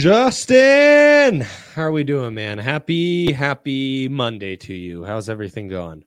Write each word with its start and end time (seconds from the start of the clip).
Justin, 0.00 1.42
how 1.74 1.82
are 1.82 1.92
we 1.92 2.04
doing, 2.04 2.32
man? 2.32 2.56
Happy, 2.56 3.32
happy 3.32 4.08
Monday 4.08 4.56
to 4.56 4.72
you. 4.72 5.04
How's 5.04 5.28
everything 5.28 5.68
going? 5.68 6.04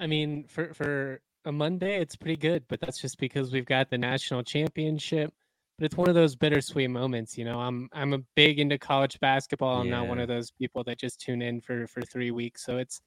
I 0.00 0.08
mean, 0.08 0.44
for 0.48 0.74
for 0.74 1.20
a 1.44 1.52
Monday, 1.52 2.00
it's 2.00 2.16
pretty 2.16 2.36
good, 2.36 2.64
but 2.66 2.80
that's 2.80 3.00
just 3.00 3.16
because 3.20 3.52
we've 3.52 3.64
got 3.64 3.90
the 3.90 3.98
national 3.98 4.42
championship. 4.42 5.32
But 5.78 5.84
it's 5.84 5.96
one 5.96 6.08
of 6.08 6.16
those 6.16 6.34
bittersweet 6.34 6.90
moments, 6.90 7.38
you 7.38 7.44
know. 7.44 7.60
I'm 7.60 7.88
I'm 7.92 8.12
a 8.12 8.18
big 8.34 8.58
into 8.58 8.76
college 8.76 9.20
basketball. 9.20 9.80
I'm 9.80 9.88
not 9.88 10.08
one 10.08 10.18
of 10.18 10.26
those 10.26 10.50
people 10.50 10.82
that 10.82 10.98
just 10.98 11.20
tune 11.20 11.42
in 11.42 11.60
for 11.60 11.86
for 11.86 12.02
three 12.02 12.32
weeks. 12.32 12.64
So 12.64 12.78
it's 12.78 13.02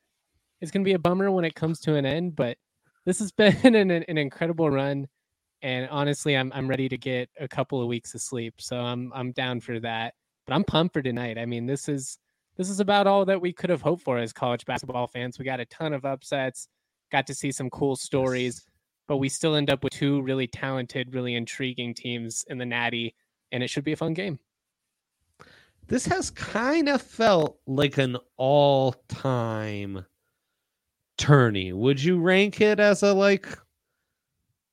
it's 0.62 0.72
gonna 0.72 0.86
be 0.86 0.94
a 0.94 1.00
bummer 1.00 1.30
when 1.30 1.44
it 1.44 1.56
comes 1.56 1.82
to 1.82 1.96
an 1.96 2.06
end. 2.06 2.38
But 2.38 2.58
this 3.06 3.20
has 3.20 3.32
been 3.34 3.76
an, 3.76 3.92
an 3.92 4.18
incredible 4.18 4.70
run, 4.70 5.10
and 5.62 5.88
honestly, 5.90 6.36
I'm 6.36 6.52
I'm 6.54 6.68
ready 6.68 6.88
to 6.90 6.98
get 6.98 7.30
a 7.40 7.48
couple 7.48 7.82
of 7.82 7.88
weeks 7.88 8.14
of 8.14 8.22
sleep. 8.22 8.56
So 8.60 8.78
I'm 8.78 9.12
I'm 9.14 9.32
down 9.32 9.60
for 9.60 9.80
that. 9.80 10.14
But 10.46 10.54
I'm 10.54 10.64
pumped 10.64 10.94
for 10.94 11.02
tonight. 11.02 11.38
I 11.38 11.46
mean, 11.46 11.66
this 11.66 11.90
is 11.90 12.18
this 12.58 12.70
is 12.70 12.80
about 12.80 13.08
all 13.08 13.26
that 13.26 13.40
we 13.40 13.54
could 13.54 13.70
have 13.70 13.82
hoped 13.82 14.04
for 14.04 14.18
as 14.18 14.34
college 14.34 14.66
basketball 14.66 15.08
fans. 15.08 15.38
We 15.38 15.46
got 15.46 15.60
a 15.60 15.66
ton 15.66 15.94
of 15.94 16.06
upsets, 16.06 16.68
got 17.12 17.28
to 17.28 17.36
see 17.36 17.52
some 17.52 17.70
cool 17.70 17.96
stories, 17.96 18.66
but 19.08 19.18
we 19.18 19.30
still 19.30 19.56
end 19.56 19.70
up 19.70 19.84
with 19.84 19.94
two 19.94 20.22
really 20.22 20.48
talented, 20.48 21.14
really 21.14 21.36
intriguing 21.36 21.94
teams 21.94 22.46
in 22.50 22.58
the 22.58 22.66
Natty, 22.66 23.16
and 23.52 23.62
it 23.62 23.70
should 23.70 23.84
be 23.84 23.92
a 23.92 23.98
fun 23.98 24.14
game. 24.14 24.40
This 25.88 26.06
has 26.08 26.32
kind 26.32 26.90
of 26.90 27.02
felt 27.02 27.60
like 27.66 27.98
an 27.98 28.18
all-time 28.36 30.06
tourney. 31.18 31.72
Would 31.74 32.04
you 32.04 32.20
rank 32.20 32.60
it 32.60 32.80
as 32.80 33.04
a 33.04 33.14
like 33.14 33.48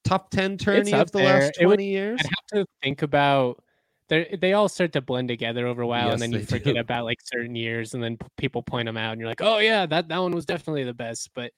top 0.05 0.31
10 0.31 0.59
tourney 0.59 0.93
of 0.93 1.11
the 1.13 1.19
there. 1.19 1.41
last 1.41 1.53
It 1.61 1.67
would- 1.67 1.77
20 1.77 1.87
years? 1.89 2.21
I'd 2.21 2.27
have 2.27 2.65
to 2.65 2.67
think 2.83 3.03
about 3.03 3.63
they 4.09 4.37
they 4.39 4.53
all 4.53 4.69
start 4.69 4.93
to 4.93 5.01
blend 5.01 5.29
together 5.29 5.67
over 5.67 5.81
a 5.83 5.87
while, 5.87 6.09
Yes, 6.09 6.13
and 6.15 6.23
then 6.23 6.33
you 6.41 6.47
forget 6.47 6.75
do. 6.75 6.81
about 6.81 7.05
like 7.05 7.19
certain 7.25 7.55
years, 7.57 7.95
and 7.95 8.03
then 8.03 8.19
p- 8.19 8.27
people 8.37 8.63
point 8.63 8.87
them 8.87 8.97
out, 8.99 9.13
and 9.13 9.21
you're 9.21 9.29
like, 9.29 9.41
oh 9.41 9.59
yeah, 9.59 9.87
that 9.87 10.09
that 10.09 10.19
one 10.19 10.33
was 10.33 10.45
definitely 10.45 10.85
the 10.85 10.93
best. 10.95 11.31
But 11.35 11.53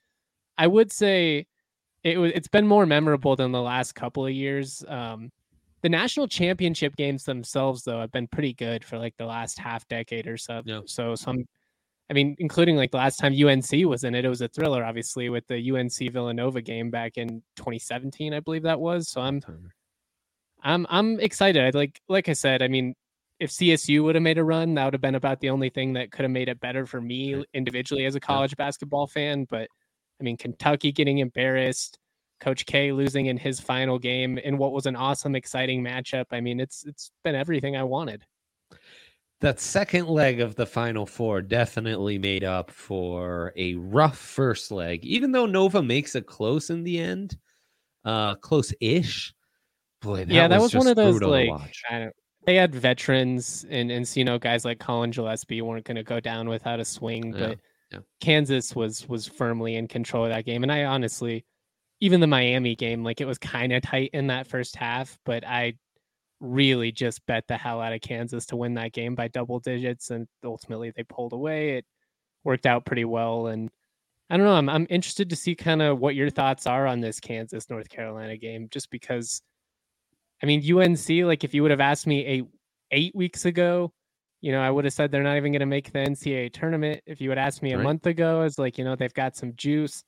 I 0.57 0.67
would 0.69 0.93
say 0.93 1.47
it 2.05 2.19
was 2.19 2.31
it's 2.35 2.47
been 2.49 2.67
more 2.67 2.87
memorable 2.87 3.35
than 3.35 3.51
the 3.51 3.61
last 3.61 3.95
couple 3.97 4.25
of 4.25 4.33
years. 4.33 4.85
Um, 4.87 5.31
the 5.83 5.89
national 5.89 6.29
championship 6.29 6.95
games 6.97 7.25
themselves, 7.25 7.83
though, 7.83 8.01
have 8.01 8.13
been 8.13 8.29
pretty 8.29 8.55
good 8.55 8.85
for 8.85 8.97
like 8.97 9.17
the 9.19 9.27
last 9.27 9.59
half 9.59 9.87
decade 9.89 10.27
or 10.29 10.37
so. 10.37 10.63
Yeah. 10.65 10.81
So 10.87 11.15
some, 11.17 11.45
I 12.09 12.15
mean, 12.15 12.37
including 12.39 12.77
like 12.77 12.93
the 12.93 12.99
last 12.99 13.17
time 13.17 13.35
UNC 13.35 13.71
was 13.87 14.05
in 14.05 14.15
it, 14.15 14.25
it 14.25 14.29
was 14.29 14.41
a 14.41 14.49
thriller, 14.49 14.85
obviously, 14.85 15.29
with 15.29 15.47
the 15.49 15.73
UNC 15.73 16.13
Villanova 16.13 16.63
game 16.63 16.91
back 16.91 17.17
in 17.17 17.43
2017, 17.57 18.33
I 18.33 18.41
believe 18.41 18.63
that 18.63 18.79
was. 18.79 19.09
So 19.09 19.21
I'm 19.21 19.41
I'm 20.63 20.87
I'm 20.89 21.19
excited. 21.21 21.63
I 21.63 21.77
like 21.77 22.01
like 22.09 22.29
I 22.29 22.33
said, 22.33 22.63
I 22.63 22.69
mean, 22.69 22.95
if 23.41 23.51
CSU 23.51 24.05
would 24.05 24.15
have 24.15 24.23
made 24.23 24.39
a 24.39 24.45
run, 24.45 24.75
that 24.75 24.85
would 24.85 24.95
have 24.95 25.01
been 25.01 25.17
about 25.17 25.41
the 25.41 25.51
only 25.51 25.69
thing 25.69 25.95
that 25.95 26.13
could 26.13 26.23
have 26.23 26.31
made 26.31 26.49
it 26.49 26.61
better 26.61 26.87
for 26.87 27.01
me 27.01 27.45
individually 27.53 28.07
as 28.07 28.15
a 28.15 28.21
college 28.21 28.57
basketball 28.57 29.07
fan. 29.09 29.47
But 29.49 29.69
I 30.21 30.25
mean, 30.25 30.37
Kentucky 30.37 30.93
getting 30.93 31.19
embarrassed, 31.19 31.99
Coach 32.41 32.67
K 32.67 32.93
losing 32.93 33.27
in 33.27 33.37
his 33.37 33.61
final 33.61 33.99
game 33.99 34.39
in 34.39 34.59
what 34.59 34.73
was 34.73 34.87
an 34.87 34.97
awesome, 34.97 35.35
exciting 35.35 35.83
matchup. 35.83 36.27
I 36.31 36.41
mean, 36.41 36.61
it's 36.61 36.85
it's 36.87 37.11
been 37.25 37.35
everything 37.35 37.77
I 37.77 37.83
wanted. 37.83 38.25
That 39.41 39.61
second 39.61 40.09
leg 40.09 40.41
of 40.41 40.55
the 40.55 40.67
final 40.67 41.05
four 41.05 41.43
definitely 41.43 42.19
made 42.19 42.43
up 42.43 42.71
for 42.71 43.53
a 43.57 43.75
rough 43.75 44.17
first 44.19 44.71
leg 44.71 45.05
even 45.05 45.33
though 45.33 45.45
nova 45.45 45.83
makes 45.83 46.15
it 46.15 46.27
close 46.27 46.71
in 46.71 46.85
the 46.85 46.99
end 46.99 47.37
uh 48.05 48.35
close-ish 48.37 49.35
boy 50.07 50.25
that 50.25 50.29
yeah, 50.29 50.49
that 50.49 50.61
was, 50.61 50.75
one 50.75 50.87
of 50.87 50.97
those 50.97 51.21
like 51.21 51.51
watch. 51.51 51.83
I 51.91 51.99
don't. 51.99 52.17
They 52.45 52.55
had 52.55 52.75
veterans, 52.75 53.67
and 53.69 53.91
and 53.91 54.17
you 54.17 54.25
know 54.25 54.39
guys 54.39 54.65
like 54.65 54.79
Collin 54.79 55.11
Gillespie 55.11 55.63
weren't 55.63 55.85
going 55.85 55.97
to 55.97 56.05
go 56.05 56.21
down 56.21 56.49
without 56.49 56.81
a 56.81 56.85
swing, 56.85 57.35
Yeah, 57.35 57.49
but 57.49 57.59
yeah. 57.93 57.99
Kansas 58.21 58.75
was 58.75 59.09
was 59.09 59.27
firmly 59.27 59.75
in 59.75 59.89
control 59.89 60.25
of 60.25 60.31
that 60.31 60.45
game. 60.45 60.63
And 60.63 60.71
I 60.71 60.85
honestly, 60.85 61.45
even 62.01 62.21
the 62.21 62.27
Miami 62.27 62.77
game, 62.77 63.03
like 63.03 63.21
it 63.21 63.27
was 63.27 63.39
kind 63.39 63.73
of 63.73 63.83
tight 63.83 64.11
in 64.13 64.29
that 64.29 64.47
first 64.47 64.77
half, 64.77 65.19
but 65.25 65.45
I 65.45 65.75
really 66.41 66.93
just 66.93 67.25
bet 67.27 67.47
the 67.49 67.57
hell 67.57 67.81
out 67.81 67.93
of 67.93 68.01
Kansas 68.01 68.47
to 68.47 68.57
win 68.57 68.75
that 68.75 68.93
game 68.93 69.15
by 69.15 69.29
double 69.29 69.61
digits, 69.61 70.11
and 70.11 70.27
ultimately 70.45 70.91
they 70.91 71.03
pulled 71.05 71.33
away. 71.33 71.77
It 71.79 71.87
worked 72.45 72.67
out 72.67 72.85
pretty 72.85 73.05
well, 73.05 73.47
and 73.49 73.71
I 74.31 74.37
don't 74.37 74.47
know. 74.47 74.55
I'm 74.55 74.69
I'm 74.69 74.87
interested 74.91 75.31
to 75.31 75.37
see 75.37 75.55
kind 75.55 75.83
of 75.83 75.99
what 76.01 76.15
your 76.15 76.31
thoughts 76.31 76.67
are 76.67 76.87
on 76.87 77.01
this 77.01 77.21
Kansas 77.21 77.71
North 77.71 77.89
Carolina 77.89 78.37
game, 78.37 78.69
just 78.71 78.91
because. 78.91 79.43
I 80.43 80.47
mean, 80.47 80.61
UNC, 80.61 81.09
like 81.27 81.45
if 81.45 81.55
you 81.55 81.63
would 81.63 81.71
have 81.71 81.81
asked 81.81 82.07
me 82.07 82.25
eight 82.27 82.45
eight 82.91 83.15
weeks 83.15 83.47
ago, 83.47 83.93
you 84.43 84.53
know, 84.53 84.61
I 84.61 84.71
would 84.71 84.85
have 84.85 84.93
said 84.95 85.11
they're 85.11 85.23
not 85.23 85.37
even 85.39 85.53
going 85.53 85.61
to 85.61 85.67
make 85.67 85.91
the 85.93 85.99
NCAA 86.01 86.53
tournament. 86.53 87.03
If 87.07 87.21
you 87.21 87.31
had 87.31 87.39
asked 87.39 87.63
me 87.63 87.73
a 87.73 87.79
Right. 87.79 87.85
month 87.85 88.07
ago, 88.07 88.43
it's 88.43 88.59
like, 88.59 88.77
you 88.79 88.85
know, 88.85 88.97
they've 88.97 89.13
got 89.15 89.35
some 89.37 89.55
juice. 89.57 90.05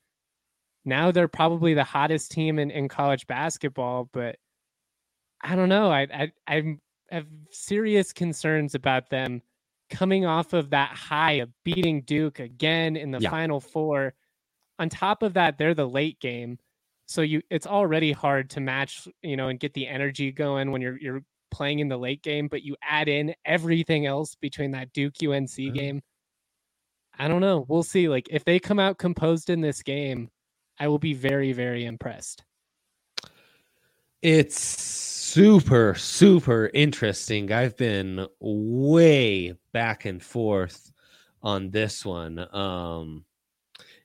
Now 0.84 1.10
they're 1.12 1.28
probably 1.28 1.74
the 1.74 1.84
hottest 1.84 2.30
team 2.30 2.58
in, 2.58 2.70
in 2.70 2.88
college 2.88 3.26
basketball, 3.26 4.08
but 4.12 4.36
I 5.42 5.56
don't 5.56 5.68
know. 5.68 5.90
I 5.90 6.02
I 6.02 6.32
I'm, 6.46 6.80
I 7.10 7.16
have 7.16 7.26
serious 7.50 8.12
concerns 8.12 8.74
about 8.74 9.10
them 9.10 9.42
coming 9.90 10.26
off 10.26 10.52
of 10.52 10.70
that 10.70 10.90
high 10.90 11.32
of 11.34 11.50
beating 11.64 12.02
Duke 12.02 12.38
again 12.40 12.96
in 12.96 13.10
the 13.10 13.20
Yeah. 13.20 13.30
final 13.30 13.60
four. 13.60 14.14
On 14.78 14.88
top 14.88 15.22
of 15.22 15.34
that, 15.34 15.58
they're 15.58 15.74
the 15.74 15.88
late 15.88 16.20
game. 16.20 16.58
So 17.06 17.22
you 17.22 17.42
it's 17.50 17.66
already 17.66 18.12
hard 18.12 18.50
to 18.50 18.60
match, 18.60 19.08
you 19.22 19.36
know, 19.36 19.48
and 19.48 19.58
get 19.60 19.74
the 19.74 19.86
energy 19.88 20.30
going 20.32 20.70
when 20.72 20.82
you're 20.82 20.98
you're 21.00 21.22
playing 21.50 21.78
in 21.78 21.88
the 21.88 21.96
late 21.98 22.22
game, 22.22 22.48
but 22.48 22.62
you 22.62 22.76
add 22.82 23.08
in 23.08 23.34
everything 23.46 24.04
else 24.06 24.34
between 24.34 24.72
that 24.72 24.92
Duke 24.92 25.14
UNC 25.22 25.70
Mhm. 25.70 25.74
game. 25.74 26.02
I 27.18 27.26
don't 27.28 27.40
know. 27.40 27.64
We'll 27.68 27.82
see. 27.82 28.08
Like 28.08 28.28
if 28.30 28.44
they 28.44 28.58
come 28.60 28.78
out 28.78 28.98
composed 28.98 29.50
in 29.50 29.60
this 29.62 29.82
game, 29.82 30.30
I 30.78 30.88
will 30.88 30.98
be 30.98 31.14
very, 31.14 31.52
very 31.52 31.84
impressed. 31.86 32.44
It's 34.22 34.58
super, 34.60 35.94
super 35.94 36.70
interesting. 36.74 37.52
I've 37.52 37.76
been 37.76 38.26
way 38.40 39.54
back 39.72 40.06
and 40.06 40.22
forth 40.22 40.92
on 41.42 41.70
this 41.70 42.04
one. 42.04 42.44
Um, 42.54 43.24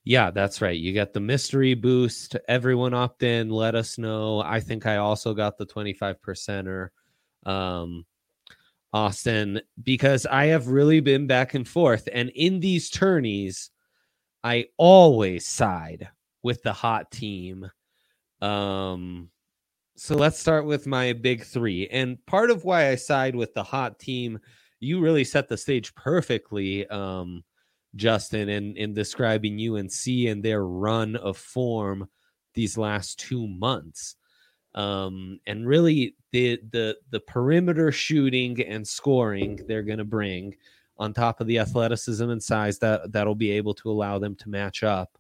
yeah, 0.04 0.32
that's 0.32 0.62
right. 0.62 0.78
You 0.78 0.94
got 0.94 1.14
the 1.14 1.20
mystery 1.20 1.74
boost. 1.74 2.36
Everyone 2.48 2.94
opt 2.94 3.24
in. 3.24 3.50
Let 3.50 3.74
us 3.74 3.98
know. 3.98 4.42
I 4.42 4.60
think 4.60 4.86
I 4.86 4.98
also 4.98 5.34
got 5.34 5.58
the 5.58 5.66
25 5.66 6.22
percenter. 6.22 6.90
Um, 7.46 8.06
Austin, 8.94 9.62
because 9.82 10.28
I 10.28 10.46
have 10.48 10.68
really 10.68 11.00
been 11.00 11.26
back 11.26 11.56
and 11.56 11.68
forth. 11.68 12.08
And 12.14 12.30
in 12.36 12.60
these 12.60 12.92
tourneys, 12.92 13.72
I 14.44 14.68
always 14.78 15.48
side 15.48 16.10
with 16.44 16.62
the 16.62 16.74
hot 16.74 17.10
team. 17.10 17.72
Um, 18.42 19.30
so 19.96 20.16
let's 20.16 20.40
start 20.40 20.66
with 20.66 20.88
my 20.88 21.14
big 21.14 21.44
three. 21.44 21.88
And 21.88 22.24
part 22.26 22.50
of 22.50 22.64
why 22.64 22.90
I 22.90 22.96
side 22.96 23.36
with 23.36 23.54
the 23.54 23.64
hot 23.64 24.00
team, 24.00 24.40
you 24.80 25.00
really 25.00 25.24
set 25.24 25.48
the 25.48 25.58
stage 25.58 25.94
perfectly, 25.96 26.88
um, 26.88 27.44
Justin, 27.96 28.50
in, 28.50 28.76
in 28.76 28.94
describing 28.94 29.60
UNC 29.60 30.08
and 30.08 30.44
their 30.44 30.66
run 30.66 31.16
of 31.16 31.38
form 31.38 32.08
these 32.54 32.78
last 32.78 33.20
two 33.20 33.48
months. 33.48 34.16
Um, 34.76 35.40
and 35.46 35.68
really 35.68 36.16
the 36.32 36.60
the 36.72 36.98
the 37.12 37.20
perimeter 37.20 37.92
shooting 37.92 38.60
and 38.64 38.88
scoring 38.88 39.60
they're 39.68 39.84
gonna 39.84 40.04
bring 40.04 40.56
on 40.98 41.14
top 41.14 41.40
of 41.40 41.46
the 41.46 41.60
athleticism 41.60 42.28
and 42.28 42.42
size 42.42 42.80
that 42.80 43.12
that'll 43.12 43.36
be 43.36 43.52
able 43.52 43.76
to 43.76 43.92
allow 43.92 44.18
them 44.18 44.36
to 44.38 44.50
match 44.50 44.84
up. 44.84 45.18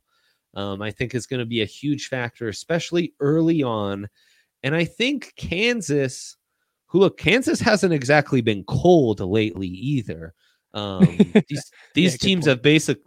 Um, 0.56 0.82
I 0.82 0.92
think 0.92 1.16
is 1.16 1.26
going 1.26 1.40
to 1.40 1.48
be 1.48 1.62
a 1.62 1.66
huge 1.66 2.08
factor, 2.08 2.48
especially 2.48 3.14
early 3.20 3.64
on 3.64 4.08
and 4.64 4.76
I 4.76 4.86
think 4.86 5.34
Kansas, 5.36 6.38
who 6.88 7.00
look, 7.00 7.18
Kansas 7.18 7.60
hasn't 7.60 7.94
exactly 7.94 8.42
been 8.42 8.64
cold 8.64 9.20
lately 9.20 9.68
either. 9.68 10.34
Um, 10.74 11.06
these 11.50 11.72
these 11.94 12.14
good 12.14 12.22
teams 12.22 12.46
have 12.46 12.62
basic 12.62 12.98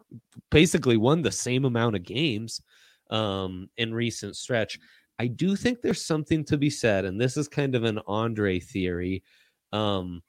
basically 0.50 0.96
won 0.96 1.22
the 1.22 1.32
same 1.32 1.64
amount 1.64 1.96
of 1.96 2.04
games 2.04 2.60
um, 3.10 3.68
in 3.76 3.94
recent 3.94 4.36
stretch. 4.36 4.78
I 5.18 5.28
do 5.28 5.56
think 5.56 5.80
there's 5.80 6.04
something 6.04 6.44
to 6.44 6.58
be 6.58 6.68
said, 6.68 7.06
and 7.06 7.20
this 7.20 7.36
is 7.36 7.48
kind 7.48 7.74
of 7.74 7.84
an 7.84 8.00
Andre 8.06 8.60
theory 8.60 9.22
um, 9.72 10.22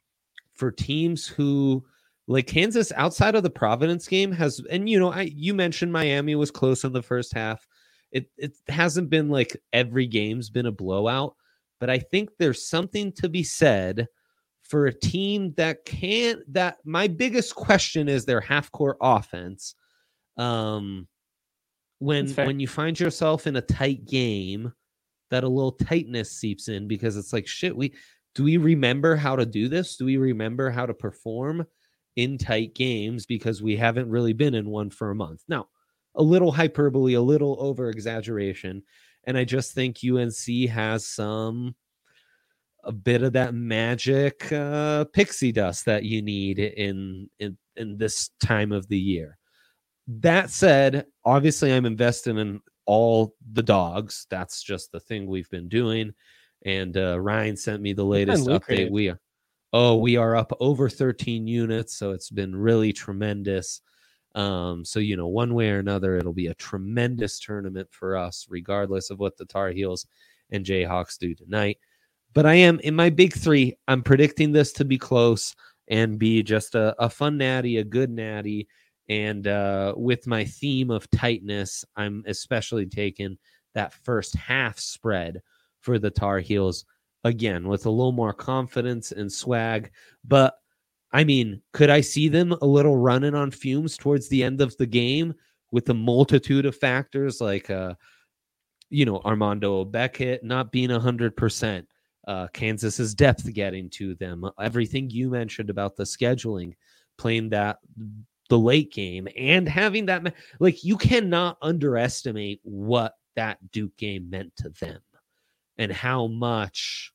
for 0.54 0.72
teams 0.72 1.28
who 1.28 1.86
like 2.28 2.48
Kansas 2.48 2.92
outside 2.96 3.36
of 3.36 3.44
the 3.44 3.50
Providence 3.50 4.08
game 4.08 4.32
has, 4.32 4.62
and 4.70 4.90
you 4.90 5.00
know, 5.00 5.12
I 5.12 5.24
you 5.34 5.54
mentioned 5.54 5.92
Miami 5.92 6.36
was 6.36 6.52
close 6.52 6.86
in 6.86 6.94
the 6.94 7.02
first 7.02 7.34
half 7.34 7.68
it 8.18 8.30
it 8.38 8.58
hasn't 8.68 9.10
been 9.10 9.30
like 9.30 9.56
every 9.74 10.08
game's 10.08 10.50
been 10.50 10.66
a 10.66 10.72
blowout, 10.72 11.36
but 11.80 11.90
I 11.90 12.00
think 12.00 12.30
there's 12.38 12.68
something 12.68 13.12
to 13.14 13.30
be 13.30 13.44
said 13.44 14.08
for 14.64 14.88
a 14.88 14.94
team 14.94 15.54
that 15.58 15.86
can't 15.86 16.40
that 16.54 16.78
my 16.84 17.08
biggest 17.08 17.56
question 17.56 18.10
is 18.10 18.26
their 18.26 18.42
half 18.42 18.72
court 18.72 18.98
offense. 19.02 19.76
Um 20.38 21.08
when 22.00 22.30
when 22.34 22.60
you 22.60 22.68
find 22.68 23.00
yourself 23.00 23.48
in 23.48 23.56
a 23.56 23.62
tight 23.62 24.06
game 24.06 24.72
that 25.32 25.44
a 25.44 25.48
little 25.48 25.72
tightness 25.72 26.32
seeps 26.32 26.68
in 26.68 26.88
because 26.88 27.18
it's 27.18 27.34
like 27.34 27.48
shit 27.48 27.76
we 27.76 27.94
do 28.36 28.44
we 28.44 28.58
remember 28.58 29.16
how 29.16 29.36
to 29.36 29.48
do 29.48 29.68
this? 29.68 29.98
Do 29.98 30.06
we 30.06 30.18
remember 30.18 30.70
how 30.70 30.86
to 30.86 30.94
perform 30.94 31.66
in 32.16 32.38
tight 32.38 32.76
games 32.76 33.26
because 33.26 33.64
we 33.64 33.76
haven't 33.76 34.10
really 34.10 34.34
been 34.34 34.54
in 34.54 34.70
one 34.70 34.92
for 34.92 35.10
a 35.10 35.16
month? 35.16 35.42
Now, 35.48 35.70
a 36.18 36.24
little 36.24 36.52
hyperbole, 36.52 37.14
a 37.14 37.22
little 37.22 37.56
over 37.60 37.90
exaggeration. 37.90 38.84
And 39.26 39.38
I 39.38 39.46
just 39.46 39.74
think 39.74 39.98
UNC 40.04 40.70
has 40.70 41.08
some 41.08 41.76
a 42.84 42.92
bit 42.92 43.22
of 43.22 43.34
that 43.34 43.54
magic 43.54 44.52
uh, 44.52 45.06
pixie 45.06 45.52
dust 45.52 45.86
that 45.86 46.04
you 46.04 46.22
need 46.22 46.60
in 46.60 47.30
in 47.40 47.58
in 47.76 47.98
this 47.98 48.30
time 48.42 48.72
of 48.72 48.88
the 48.88 48.98
year. 48.98 49.38
That 50.08 50.50
said, 50.50 51.06
obviously 51.26 51.74
I'm 51.74 51.86
invested 51.86 52.38
in 52.38 52.62
all 52.86 53.36
the 53.52 53.64
dogs. 53.64 54.26
That's 54.30 54.64
just 54.64 54.92
the 54.92 55.02
thing 55.02 55.28
we've 55.28 55.50
been 55.50 55.68
doing. 55.68 56.14
And 56.66 56.96
uh, 56.98 57.20
Ryan 57.20 57.58
sent 57.58 57.82
me 57.82 57.94
the 57.94 58.06
latest 58.06 58.48
update. 58.48 58.90
We 58.90 59.10
are, 59.10 59.20
oh, 59.74 59.98
we 59.98 60.16
are 60.16 60.36
up 60.36 60.54
over 60.60 60.90
13 60.90 61.46
units, 61.46 61.98
so 61.98 62.12
it's 62.12 62.30
been 62.30 62.56
really 62.56 62.94
tremendous. 62.94 63.82
Um, 64.36 64.86
so 64.86 65.00
you 65.00 65.18
know, 65.18 65.28
one 65.28 65.54
way 65.54 65.72
or 65.72 65.80
another, 65.80 66.16
it'll 66.18 66.34
be 66.34 66.48
a 66.48 66.54
tremendous 66.56 67.40
tournament 67.40 67.88
for 67.92 68.16
us, 68.16 68.46
regardless 68.50 69.10
of 69.10 69.20
what 69.20 69.38
the 69.38 69.46
Tar 69.46 69.70
Heels 69.70 70.06
and 70.52 70.66
Jayhawks 70.66 71.18
do 71.18 71.34
tonight. 71.34 71.78
But 72.34 72.46
I 72.46 72.56
am 72.56 72.80
in 72.82 72.96
my 72.96 73.10
big 73.10 73.34
three. 73.34 73.76
I'm 73.88 74.04
predicting 74.04 74.52
this 74.52 74.72
to 74.74 74.86
be 74.86 74.98
close 74.98 75.56
and 75.88 76.20
be 76.20 76.44
just 76.44 76.76
a, 76.76 76.96
a 77.00 77.10
fun 77.10 77.38
natty, 77.38 77.78
a 77.78 77.84
good 77.84 78.12
natty. 78.12 78.68
And 79.10 79.48
uh, 79.48 79.94
with 79.96 80.28
my 80.28 80.44
theme 80.44 80.92
of 80.92 81.10
tightness, 81.10 81.86
I'm 81.96 82.24
especially 82.28 82.86
taking 82.86 83.38
that 83.74 83.94
first 83.94 84.36
half 84.36 84.78
spread 84.80 85.42
for 85.80 85.98
the 85.98 86.12
Tar 86.12 86.40
Heels 86.40 86.86
again 87.24 87.68
with 87.68 87.86
a 87.86 87.90
little 87.90 88.12
more 88.12 88.34
confidence 88.34 89.12
and 89.12 89.32
swag. 89.32 89.92
But 90.26 90.56
I 91.12 91.24
mean, 91.24 91.62
could 91.74 91.90
I 91.90 92.02
see 92.02 92.28
them 92.28 92.52
a 92.62 92.66
little 92.66 92.98
running 92.98 93.36
on 93.36 93.52
fumes 93.52 93.98
towards 93.98 94.28
the 94.28 94.44
end 94.44 94.62
of 94.62 94.76
the 94.78 94.86
game 94.86 95.34
with 95.72 95.90
a 95.90 95.94
multitude 95.94 96.66
of 96.66 96.76
factors 96.76 97.40
like, 97.42 97.70
uh, 97.70 97.96
you 98.90 99.06
know, 99.06 99.22
Armando 99.26 99.86
Bacot 99.86 100.44
not 100.44 100.72
being 100.72 100.90
100%, 100.90 101.86
uh, 102.28 102.48
Kansas's 102.54 103.16
depth 103.16 103.52
getting 103.54 103.90
to 103.92 104.16
them, 104.16 104.50
everything 104.62 105.10
you 105.10 105.30
mentioned 105.30 105.70
about 105.70 105.96
the 105.96 106.04
scheduling, 106.04 106.74
playing 107.18 107.50
that 107.50 107.78
the 108.50 108.60
late 108.60 108.94
game 108.94 109.28
and 109.38 109.68
having 109.68 110.06
that 110.06 110.34
like 110.60 110.84
you 110.84 110.96
cannot 110.96 111.58
underestimate 111.62 112.62
what 112.64 113.14
that 113.36 113.58
Duke 113.72 113.96
game 113.98 114.30
meant 114.30 114.56
to 114.58 114.70
them 114.82 115.00
and 115.78 115.92
how 115.92 116.28
much 116.28 117.12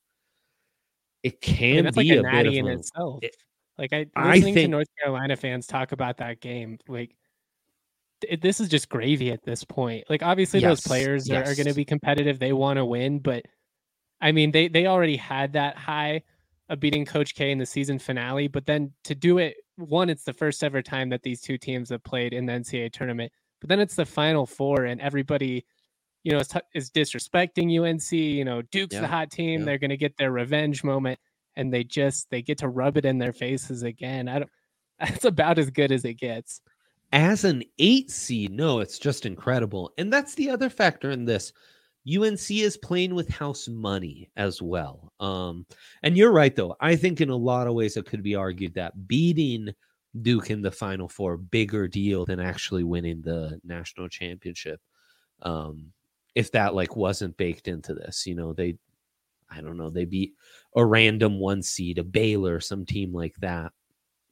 it 1.22 1.40
can 1.40 1.86
I 1.86 1.90
mean, 1.90 1.92
be 1.94 2.20
like 2.20 2.46
a, 2.46 2.48
a 2.48 2.52
in 2.52 2.68
a, 2.68 2.72
itself. 2.72 3.20
It, 3.22 3.36
like 3.82 3.92
I 3.92 4.06
listening 4.16 4.30
I 4.30 4.40
think, 4.40 4.56
to 4.56 4.68
North 4.68 4.88
Carolina 4.98 5.36
fans 5.36 5.66
talk 5.66 5.92
about 5.92 6.18
that 6.18 6.40
game, 6.40 6.78
like 6.88 7.14
it, 8.28 8.40
this 8.40 8.60
is 8.60 8.68
just 8.68 8.88
gravy 8.88 9.32
at 9.32 9.44
this 9.44 9.64
point. 9.64 10.04
Like 10.08 10.22
obviously 10.22 10.60
yes, 10.60 10.70
those 10.70 10.80
players 10.82 11.28
yes. 11.28 11.46
are, 11.46 11.52
are 11.52 11.54
going 11.54 11.66
to 11.66 11.74
be 11.74 11.84
competitive; 11.84 12.38
they 12.38 12.52
want 12.52 12.76
to 12.76 12.84
win, 12.84 13.18
but 13.18 13.44
I 14.20 14.32
mean, 14.32 14.52
they 14.52 14.68
they 14.68 14.86
already 14.86 15.16
had 15.16 15.52
that 15.54 15.76
high 15.76 16.22
of 16.68 16.80
beating 16.80 17.04
Coach 17.04 17.34
K 17.34 17.50
in 17.50 17.58
the 17.58 17.66
season 17.66 17.98
finale, 17.98 18.46
but 18.46 18.64
then 18.64 18.92
to 19.04 19.14
do 19.14 19.38
it, 19.38 19.56
one, 19.76 20.08
it's 20.08 20.24
the 20.24 20.32
first 20.32 20.62
ever 20.62 20.80
time 20.80 21.08
that 21.10 21.22
these 21.22 21.40
two 21.40 21.58
teams 21.58 21.90
have 21.90 22.04
played 22.04 22.32
in 22.32 22.46
the 22.46 22.52
NCAA 22.52 22.92
tournament, 22.92 23.32
but 23.60 23.68
then 23.68 23.80
it's 23.80 23.96
the 23.96 24.06
Final 24.06 24.46
Four, 24.46 24.84
and 24.84 25.00
everybody, 25.00 25.66
you 26.22 26.32
know, 26.32 26.38
is, 26.38 26.48
t- 26.48 26.60
is 26.74 26.90
disrespecting 26.90 27.80
UNC. 27.80 28.12
You 28.12 28.44
know, 28.44 28.62
Duke's 28.62 28.94
yeah, 28.94 29.00
the 29.00 29.08
hot 29.08 29.30
team; 29.30 29.60
yeah. 29.60 29.66
they're 29.66 29.78
going 29.78 29.90
to 29.90 29.96
get 29.96 30.16
their 30.16 30.30
revenge 30.30 30.84
moment, 30.84 31.18
and 31.56 31.72
they 31.72 31.84
just 31.84 32.28
they 32.30 32.42
get 32.42 32.58
to 32.58 32.68
rub 32.68 32.96
it 32.96 33.04
in 33.04 33.18
their 33.18 33.32
faces 33.32 33.82
again. 33.82 34.28
I 34.28 34.40
don't. 34.40 34.50
That's 35.00 35.24
about 35.24 35.58
as 35.58 35.70
good 35.70 35.90
as 35.90 36.04
it 36.04 36.14
gets. 36.14 36.60
As 37.12 37.44
an 37.44 37.64
eight 37.78 38.10
seed, 38.10 38.52
no, 38.52 38.80
it's 38.80 38.98
just 38.98 39.26
incredible, 39.26 39.92
and 39.98 40.10
that's 40.10 40.34
the 40.34 40.48
other 40.48 40.70
factor 40.70 41.10
in 41.10 41.26
this 41.26 41.52
UNC 42.06 42.50
is 42.50 42.76
playing 42.76 43.14
with 43.14 43.28
house 43.28 43.68
money 43.68 44.30
as 44.36 44.60
well. 44.60 45.12
Um, 45.20 45.66
and 46.02 46.16
you're 46.16 46.32
right, 46.32 46.54
though. 46.54 46.76
I 46.80 46.96
think 46.96 47.20
in 47.20 47.30
a 47.30 47.36
lot 47.36 47.66
of 47.66 47.74
ways 47.74 47.96
it 47.96 48.06
could 48.06 48.22
be 48.22 48.34
argued 48.34 48.74
that 48.74 49.06
beating 49.06 49.72
Duke 50.20 50.50
in 50.50 50.62
the 50.62 50.70
Final 50.70 51.08
Four 51.08 51.36
bigger 51.36 51.86
deal 51.86 52.24
than 52.24 52.40
actually 52.40 52.82
winning 52.82 53.22
the 53.22 53.60
national 53.64 54.08
championship. 54.08 54.80
Um, 55.42 55.92
if 56.34 56.50
that 56.52 56.74
like 56.74 56.96
wasn't 56.96 57.36
baked 57.36 57.68
into 57.68 57.94
this, 57.94 58.26
you 58.26 58.34
know, 58.34 58.52
they, 58.52 58.76
I 59.50 59.60
don't 59.60 59.76
know, 59.76 59.90
they 59.90 60.04
beat 60.04 60.34
a 60.76 60.84
random 60.84 61.38
one 61.38 61.62
seed, 61.62 61.98
a 61.98 62.04
Baylor, 62.04 62.60
some 62.60 62.86
team 62.86 63.12
like 63.12 63.34
that. 63.40 63.72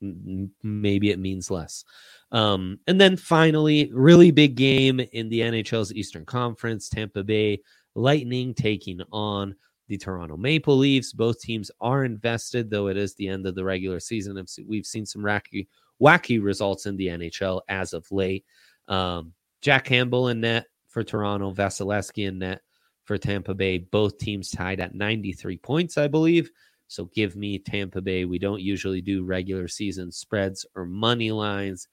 Maybe 0.00 1.10
it 1.10 1.18
means 1.18 1.50
less. 1.50 1.84
Um, 2.32 2.78
and 2.86 3.00
then 3.00 3.16
finally, 3.16 3.90
really 3.92 4.30
big 4.30 4.54
game 4.54 5.00
in 5.00 5.28
the 5.28 5.40
NHL's 5.40 5.92
Eastern 5.92 6.24
Conference, 6.24 6.88
Tampa 6.88 7.22
Bay 7.22 7.60
Lightning 7.94 8.54
taking 8.54 9.00
on 9.12 9.54
the 9.88 9.98
Toronto 9.98 10.36
Maple 10.36 10.76
Leafs. 10.76 11.12
Both 11.12 11.40
teams 11.40 11.70
are 11.80 12.04
invested, 12.04 12.70
though 12.70 12.86
it 12.86 12.96
is 12.96 13.14
the 13.14 13.28
end 13.28 13.46
of 13.46 13.56
the 13.56 13.64
regular 13.64 14.00
season. 14.00 14.42
We've 14.66 14.86
seen 14.86 15.04
some 15.04 15.22
wacky, 15.22 15.66
wacky 16.00 16.42
results 16.42 16.86
in 16.86 16.96
the 16.96 17.08
NHL 17.08 17.60
as 17.68 17.92
of 17.92 18.10
late. 18.12 18.44
Um, 18.88 19.34
Jack 19.60 19.84
Campbell 19.84 20.28
in 20.28 20.40
net 20.40 20.66
for 20.88 21.02
Toronto, 21.02 21.52
Vasilevskiy 21.52 22.28
in 22.28 22.38
net 22.38 22.62
for 23.10 23.18
Tampa 23.18 23.54
Bay. 23.54 23.78
Both 23.78 24.18
teams 24.18 24.50
tied 24.50 24.78
at 24.78 24.94
93 24.94 25.58
points, 25.58 25.98
I 25.98 26.06
believe. 26.06 26.50
So 26.86 27.06
give 27.06 27.34
me 27.34 27.58
Tampa 27.58 28.00
Bay. 28.00 28.24
We 28.24 28.38
don't 28.38 28.60
usually 28.60 29.00
do 29.00 29.24
regular 29.24 29.66
season 29.66 30.12
spreads 30.12 30.64
or 30.76 30.84
money 30.84 31.32
lines 31.32 31.88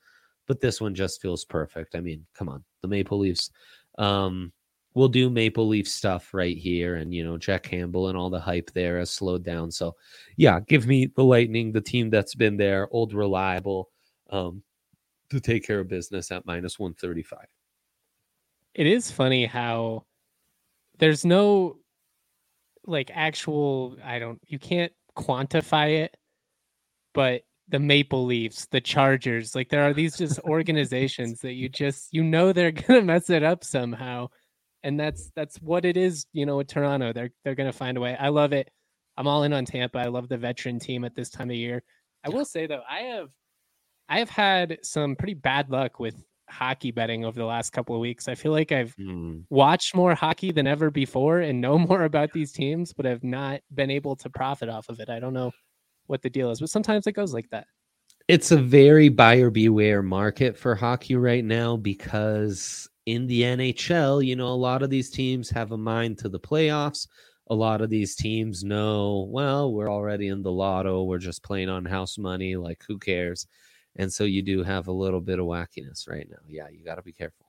but 0.48 0.62
this 0.62 0.82
one 0.82 0.96
just 0.96 1.22
feels 1.22 1.46
perfect. 1.46 1.94
I 1.96 2.00
mean, 2.00 2.26
come 2.34 2.50
on, 2.50 2.64
the 2.82 2.88
Maple 2.88 3.20
Leafs. 3.20 3.52
Um, 3.98 4.52
we'll 4.94 5.10
do 5.10 5.30
Maple 5.30 5.68
Leaf 5.68 5.88
stuff 5.88 6.34
right 6.34 6.58
here, 6.58 6.96
and 6.96 7.14
you 7.14 7.24
know, 7.24 7.38
Jack 7.38 7.64
Campbell 7.64 8.08
and 8.08 8.18
all 8.18 8.30
the 8.30 8.40
hype 8.40 8.72
there 8.74 8.98
has 8.98 9.12
slowed 9.12 9.44
down. 9.44 9.70
So, 9.70 9.96
yeah, 10.38 10.62
give 10.62 10.88
me 10.88 11.12
the 11.16 11.24
Lightning, 11.24 11.72
the 11.72 11.82
team 11.82 12.10
that's 12.10 12.34
been 12.34 12.58
there, 12.58 12.88
old 12.92 13.14
reliable, 13.14 13.90
um, 14.30 14.64
to 15.30 15.40
take 15.40 15.68
care 15.68 15.82
of 15.82 15.90
business 15.90 16.32
at 16.32 16.46
minus 16.46 16.80
one 16.80 16.94
thirty 16.94 17.24
five. 17.24 17.48
It 18.74 18.88
is 18.88 19.12
funny 19.12 19.46
how 19.46 20.06
there's 21.00 21.25
no 21.25 21.77
like 22.86 23.12
actual. 23.13 23.98
I 24.04 24.20
don't. 24.20 24.39
You 24.48 24.60
can't 24.60 24.92
quantify 25.18 26.04
it, 26.04 26.16
but 27.13 27.44
the 27.70 27.80
Maple 27.80 28.25
Leafs, 28.25 28.66
the 28.68 28.82
Chargers. 28.82 29.56
Like 29.56 29.70
there 29.70 29.84
are 29.84 29.94
these 29.94 30.18
just 30.18 30.39
organizations 30.44 31.42
that 31.42 31.54
you 31.54 31.70
just 31.70 32.13
you 32.13 32.24
know 32.24 32.54
they're 32.54 32.72
gonna 32.72 33.01
mess 33.04 33.30
it 33.30 33.44
up 33.44 33.63
somehow. 33.63 34.27
And 34.84 35.00
that's 35.00 35.32
that's 35.36 35.58
what 35.58 35.86
it 35.86 35.98
is, 35.98 36.25
you 36.34 36.46
know, 36.46 36.58
with 36.58 36.68
Toronto. 36.68 37.13
They're 37.13 37.32
they're 37.44 37.56
gonna 37.56 37.74
find 37.74 37.98
a 37.98 38.01
way. 38.01 38.16
I 38.20 38.30
love 38.30 38.54
it. 38.54 38.70
I'm 39.18 39.27
all 39.27 39.44
in 39.44 39.54
on 39.54 39.66
Tampa. 39.66 40.00
I 40.00 40.06
love 40.08 40.30
the 40.30 40.38
veteran 40.38 40.80
team 40.80 41.04
at 41.04 41.16
this 41.16 41.30
time 41.30 41.50
of 41.50 41.56
year. 41.56 41.84
I 42.24 42.30
will 42.30 42.46
say 42.46 42.68
though, 42.68 42.84
I 42.89 43.00
have 43.00 43.30
I 44.10 44.20
have 44.20 44.30
had 44.30 44.77
some 44.84 45.16
pretty 45.16 45.34
bad 45.34 45.70
luck 45.70 46.00
with 46.00 46.16
hockey 46.50 46.92
betting 46.92 47.25
over 47.25 47.38
the 47.38 47.46
last 47.46 47.72
couple 47.72 47.96
of 47.96 48.01
weeks. 48.01 48.27
I 48.27 48.36
feel 48.36 48.51
like 48.51 48.72
I've 48.72 48.96
mm. 48.96 49.44
watched 49.50 49.96
more 49.96 50.16
hockey 50.16 50.51
than 50.51 50.68
ever 50.68 50.89
before 50.89 51.39
and 51.39 51.62
know 51.62 51.77
more 51.77 52.04
about 52.04 52.32
these 52.32 52.51
teams, 52.51 52.94
but 52.94 53.06
I've 53.06 53.24
not 53.24 53.62
been 53.74 53.92
able 53.92 54.16
to 54.18 54.30
profit 54.30 54.70
off 54.70 54.89
of 54.89 55.00
it. 55.00 55.10
I 55.10 55.20
don't 55.20 55.34
know 55.34 55.51
what 56.08 56.22
the 56.22 56.30
deal 56.30 56.51
is, 56.51 56.60
but 56.60 56.70
sometimes 56.70 57.08
it 57.08 57.13
goes 57.13 57.34
like 57.34 57.50
that. 57.50 57.68
It's 58.27 58.51
a 58.51 58.58
very 58.58 59.10
buyer 59.10 59.50
beware 59.50 60.04
market 60.04 60.58
for 60.58 60.75
hockey 60.75 61.16
right 61.16 61.46
now 61.46 61.77
because 61.77 62.89
in 63.06 63.25
the 63.27 63.42
NHL, 63.42 64.25
you 64.25 64.36
know, 64.36 64.48
a 64.48 64.50
lot 64.50 64.84
of 64.84 64.89
these 64.89 65.10
teams 65.10 65.50
have 65.50 65.72
a 65.72 65.77
mind 65.77 66.18
to 66.20 66.30
the 66.30 66.39
playoffs. 66.39 67.08
A 67.50 67.56
lot 67.56 67.82
of 67.82 67.89
these 67.89 68.16
teams 68.16 68.66
know, 68.66 69.27
well, 69.30 69.72
we're 69.72 69.89
already 69.89 70.27
in 70.27 70.42
the 70.42 70.51
lotto. 70.51 71.04
We're 71.04 71.18
just 71.18 71.42
playing 71.42 71.70
on 71.70 71.86
house 71.86 72.18
money. 72.18 72.58
Like, 72.58 72.84
who 72.86 73.00
cares? 73.00 73.48
And 73.98 74.12
so 74.12 74.24
you 74.24 74.42
do 74.42 74.63
have 74.63 74.88
a 74.88 74.92
little 74.92 75.22
bit 75.22 75.39
of 75.39 75.46
wackiness 75.46 76.08
right 76.08 76.27
now. 76.30 76.38
Yeah, 76.48 76.68
you 76.70 76.86
got 76.86 76.96
to 76.96 77.01
be 77.01 77.13
careful. 77.13 77.48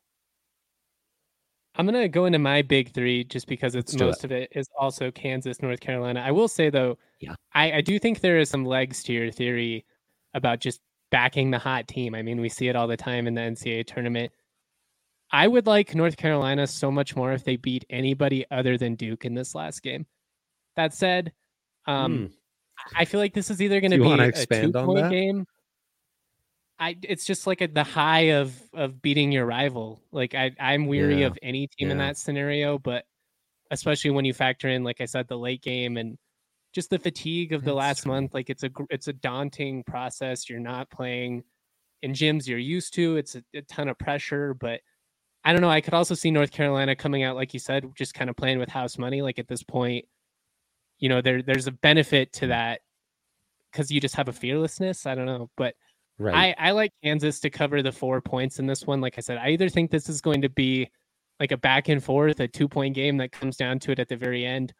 I'm 1.76 1.87
gonna 1.87 2.09
go 2.09 2.25
into 2.25 2.40
my 2.40 2.62
big 2.62 2.93
three 2.93 3.23
just 3.23 3.47
because 3.47 3.76
it's 3.76 3.95
most 3.95 4.19
it. 4.19 4.25
of 4.25 4.33
it 4.33 4.49
is 4.52 4.69
also 4.76 5.12
Kansas, 5.12 5.62
North 5.62 5.78
Carolina. 5.78 6.21
I 6.21 6.33
will 6.33 6.49
say 6.49 6.71
though, 6.71 6.99
yeah, 7.21 7.37
I, 7.55 7.73
I 7.75 7.81
do 7.83 8.00
think 8.00 8.19
there 8.19 8.38
is 8.38 8.50
some 8.50 8.64
legs 8.64 9.05
to 9.05 9.12
your 9.12 9.31
theory 9.31 9.85
about 10.35 10.59
just 10.59 10.81
backing 11.12 11.52
the 11.52 11.59
hot 11.59 11.87
team. 11.87 12.17
I 12.17 12.23
mean, 12.23 12.40
we 12.40 12.49
see 12.49 12.67
it 12.67 12.75
all 12.75 12.88
the 12.88 12.97
time 12.97 13.28
in 13.28 13.35
the 13.35 13.43
NCAA 13.43 13.87
tournament. 13.87 14.33
I 15.31 15.47
would 15.47 15.67
like 15.67 15.95
North 15.95 16.17
Carolina 16.17 16.67
so 16.67 16.90
much 16.90 17.14
more 17.14 17.33
if 17.33 17.45
they 17.45 17.57
beat 17.57 17.85
anybody 17.90 18.45
other 18.50 18.76
than 18.76 18.97
Duke 18.97 19.25
in 19.25 19.35
this 19.35 19.55
last 19.55 19.83
game. 19.83 20.05
That 20.75 20.95
said, 20.95 21.33
um, 21.87 22.19
mm. 22.19 22.33
I 22.97 23.05
feel 23.05 23.21
like 23.21 23.35
this 23.35 23.50
is 23.50 23.62
either 23.62 23.81
going 23.81 23.90
to 23.93 23.99
be 23.99 24.11
a 24.11 24.33
two 24.33 24.73
point 24.73 25.11
game 25.11 25.47
I 26.81 26.97
it's 27.03 27.25
just 27.25 27.47
like 27.47 27.61
a, 27.61 27.67
the 27.67 27.85
high 27.85 28.33
of 28.33 28.55
of 28.73 29.03
beating 29.03 29.33
your 29.33 29.47
rival. 29.47 30.01
Like 30.13 30.35
I 30.35 30.53
I'm 30.61 30.87
weary 30.87 31.21
yeah. 31.21 31.27
of 31.27 31.39
any 31.43 31.67
team 31.67 31.89
yeah. 31.89 31.93
in 31.93 31.99
that 31.99 32.17
scenario, 32.17 32.79
but 32.79 33.05
especially 33.71 34.11
when 34.11 34.25
you 34.25 34.33
factor 34.33 34.69
in, 34.69 34.85
like 34.85 35.01
I 35.01 35.05
said, 35.05 35.29
the 35.29 35.39
late 35.39 35.63
game 35.63 35.97
and 35.97 36.17
just 36.73 36.91
the 36.91 36.99
fatigue 36.99 37.53
of 37.53 37.63
the 37.63 37.73
That's 37.73 37.77
last 37.77 38.03
true. 38.03 38.13
month. 38.13 38.35
Like 38.35 38.51
it's 38.51 38.63
a 38.63 38.71
it's 38.91 39.09
a 39.09 39.13
daunting 39.13 39.83
process. 39.85 40.49
You're 40.49 40.61
not 40.61 40.91
playing 40.91 41.43
in 42.03 42.13
gyms 42.13 42.47
you're 42.47 42.59
used 42.59 42.95
to. 42.95 43.17
It's 43.17 43.35
a, 43.35 43.43
a 43.55 43.63
ton 43.63 43.89
of 43.89 43.99
pressure, 43.99 44.55
but 44.55 44.81
I 45.45 45.53
don't 45.53 45.63
know. 45.63 45.71
I 45.71 45.81
could 45.81 45.95
also 45.95 46.15
see 46.15 46.31
North 46.31 46.51
Carolina 46.53 46.95
coming 46.95 47.23
out, 47.23 47.37
like 47.37 47.55
you 47.55 47.61
said, 47.61 47.91
just 47.97 48.15
kind 48.15 48.31
of 48.31 48.37
playing 48.37 48.59
with 48.59 48.69
house 48.69 48.99
money. 48.99 49.23
Like 49.23 49.39
at 49.39 49.49
this 49.49 49.63
point, 49.63 50.05
you 50.99 51.09
know, 51.09 51.21
there 51.21 51.43
there's 51.43 51.67
a 51.67 51.73
benefit 51.73 52.33
to 52.35 52.49
that 52.49 52.81
because 53.73 53.91
you 53.91 54.01
just 54.01 54.15
have 54.17 54.29
a 54.29 54.33
fearlessness. 54.33 55.07
I 55.07 55.15
don't 55.15 55.27
know, 55.27 55.51
but 55.57 55.75
Right. 56.19 56.55
I, 56.59 56.69
I 56.69 56.71
like 56.73 56.93
Kansas 57.03 57.39
to 57.41 57.51
cover 57.51 57.83
the 57.83 57.93
four 57.93 58.21
points 58.21 58.59
in 58.59 58.67
this 58.67 58.87
one. 58.87 59.01
Like 59.01 59.15
I 59.19 59.21
said, 59.21 59.39
I 59.39 59.51
either 59.51 59.69
think 59.69 59.91
this 59.91 60.09
is 60.09 60.21
going 60.21 60.43
to 60.43 60.49
be 60.49 60.91
like 61.39 61.53
a 61.53 61.57
back 61.57 61.89
and 61.89 62.03
forth, 62.03 62.41
a 62.41 62.49
two 62.49 62.69
point 62.69 62.95
game 62.95 63.17
that 63.19 63.31
comes 63.31 63.57
down 63.57 63.79
to 63.81 63.93
it 63.93 64.01
at 64.01 64.09
the 64.09 64.17
very 64.17 64.45
end, 64.45 64.73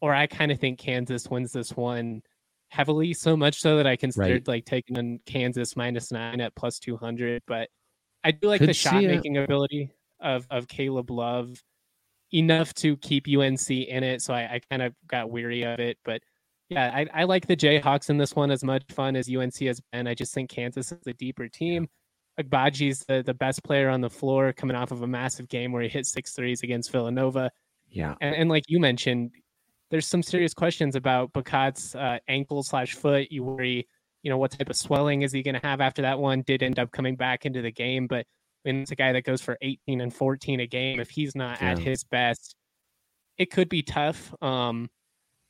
or 0.00 0.14
I 0.14 0.26
kind 0.26 0.52
of 0.52 0.58
think 0.58 0.78
Kansas 0.78 1.28
wins 1.28 1.52
this 1.52 1.74
one 1.74 2.22
heavily, 2.68 3.14
so 3.14 3.36
much 3.36 3.60
so 3.60 3.76
that 3.78 3.86
I 3.86 3.96
considered 3.96 4.46
like 4.46 4.66
taking 4.66 4.98
on 4.98 5.20
Kansas 5.26 5.76
minus 5.76 6.12
nine 6.12 6.40
at 6.40 6.54
plus 6.54 6.78
200. 6.78 7.42
But 7.46 7.68
I 8.22 8.32
do 8.32 8.48
like 8.48 8.60
Could 8.60 8.68
the 8.68 8.74
shot 8.74 9.02
making 9.02 9.38
ability 9.38 9.90
of, 10.20 10.46
of 10.50 10.68
Caleb 10.68 11.10
Love 11.10 11.62
enough 12.32 12.74
to 12.74 12.96
keep 12.98 13.26
UNC 13.26 13.70
in 13.70 14.04
it. 14.04 14.20
So 14.20 14.34
I, 14.34 14.40
I 14.40 14.60
kind 14.70 14.82
of 14.82 14.94
got 15.06 15.30
weary 15.30 15.62
of 15.62 15.80
it. 15.80 15.98
But 16.04 16.20
yeah, 16.68 16.90
I, 16.94 17.22
I 17.22 17.24
like 17.24 17.46
the 17.46 17.56
Jayhawks 17.56 18.10
in 18.10 18.18
this 18.18 18.36
one 18.36 18.50
as 18.50 18.62
much 18.62 18.82
fun 18.90 19.16
as 19.16 19.28
UNC 19.34 19.58
has 19.60 19.80
been. 19.92 20.06
I 20.06 20.14
just 20.14 20.34
think 20.34 20.50
Kansas 20.50 20.92
is 20.92 21.06
a 21.06 21.14
deeper 21.14 21.48
team. 21.48 21.88
Agbaji's 22.38 23.04
the, 23.08 23.22
the 23.22 23.34
best 23.34 23.64
player 23.64 23.88
on 23.88 24.00
the 24.00 24.10
floor 24.10 24.52
coming 24.52 24.76
off 24.76 24.90
of 24.90 25.02
a 25.02 25.06
massive 25.06 25.48
game 25.48 25.72
where 25.72 25.82
he 25.82 25.88
hit 25.88 26.06
six 26.06 26.32
threes 26.32 26.62
against 26.62 26.92
Villanova. 26.92 27.50
yeah. 27.88 28.14
And, 28.20 28.34
and 28.34 28.50
like 28.50 28.64
you 28.68 28.78
mentioned, 28.78 29.32
there's 29.90 30.06
some 30.06 30.22
serious 30.22 30.54
questions 30.54 30.94
about 30.94 31.32
Bacot's 31.32 31.94
uh, 31.94 32.18
ankle 32.28 32.62
slash 32.62 32.94
foot. 32.94 33.32
You 33.32 33.42
worry, 33.42 33.88
you 34.22 34.30
know, 34.30 34.38
what 34.38 34.52
type 34.52 34.68
of 34.68 34.76
swelling 34.76 35.22
is 35.22 35.32
he 35.32 35.42
going 35.42 35.58
to 35.58 35.66
have 35.66 35.80
after 35.80 36.02
that 36.02 36.18
one? 36.18 36.42
Did 36.42 36.62
end 36.62 36.78
up 36.78 36.92
coming 36.92 37.16
back 37.16 37.46
into 37.46 37.62
the 37.62 37.72
game, 37.72 38.06
but 38.06 38.26
when 38.62 38.82
it's 38.82 38.90
a 38.90 38.96
guy 38.96 39.12
that 39.12 39.24
goes 39.24 39.40
for 39.40 39.56
18 39.62 40.00
and 40.00 40.14
14 40.14 40.60
a 40.60 40.66
game, 40.66 41.00
if 41.00 41.10
he's 41.10 41.34
not 41.34 41.62
at 41.62 41.78
his 41.78 42.04
best, 42.04 42.54
it 43.38 43.50
could 43.50 43.68
be 43.68 43.82
tough. 43.82 44.34
Um, 44.42 44.90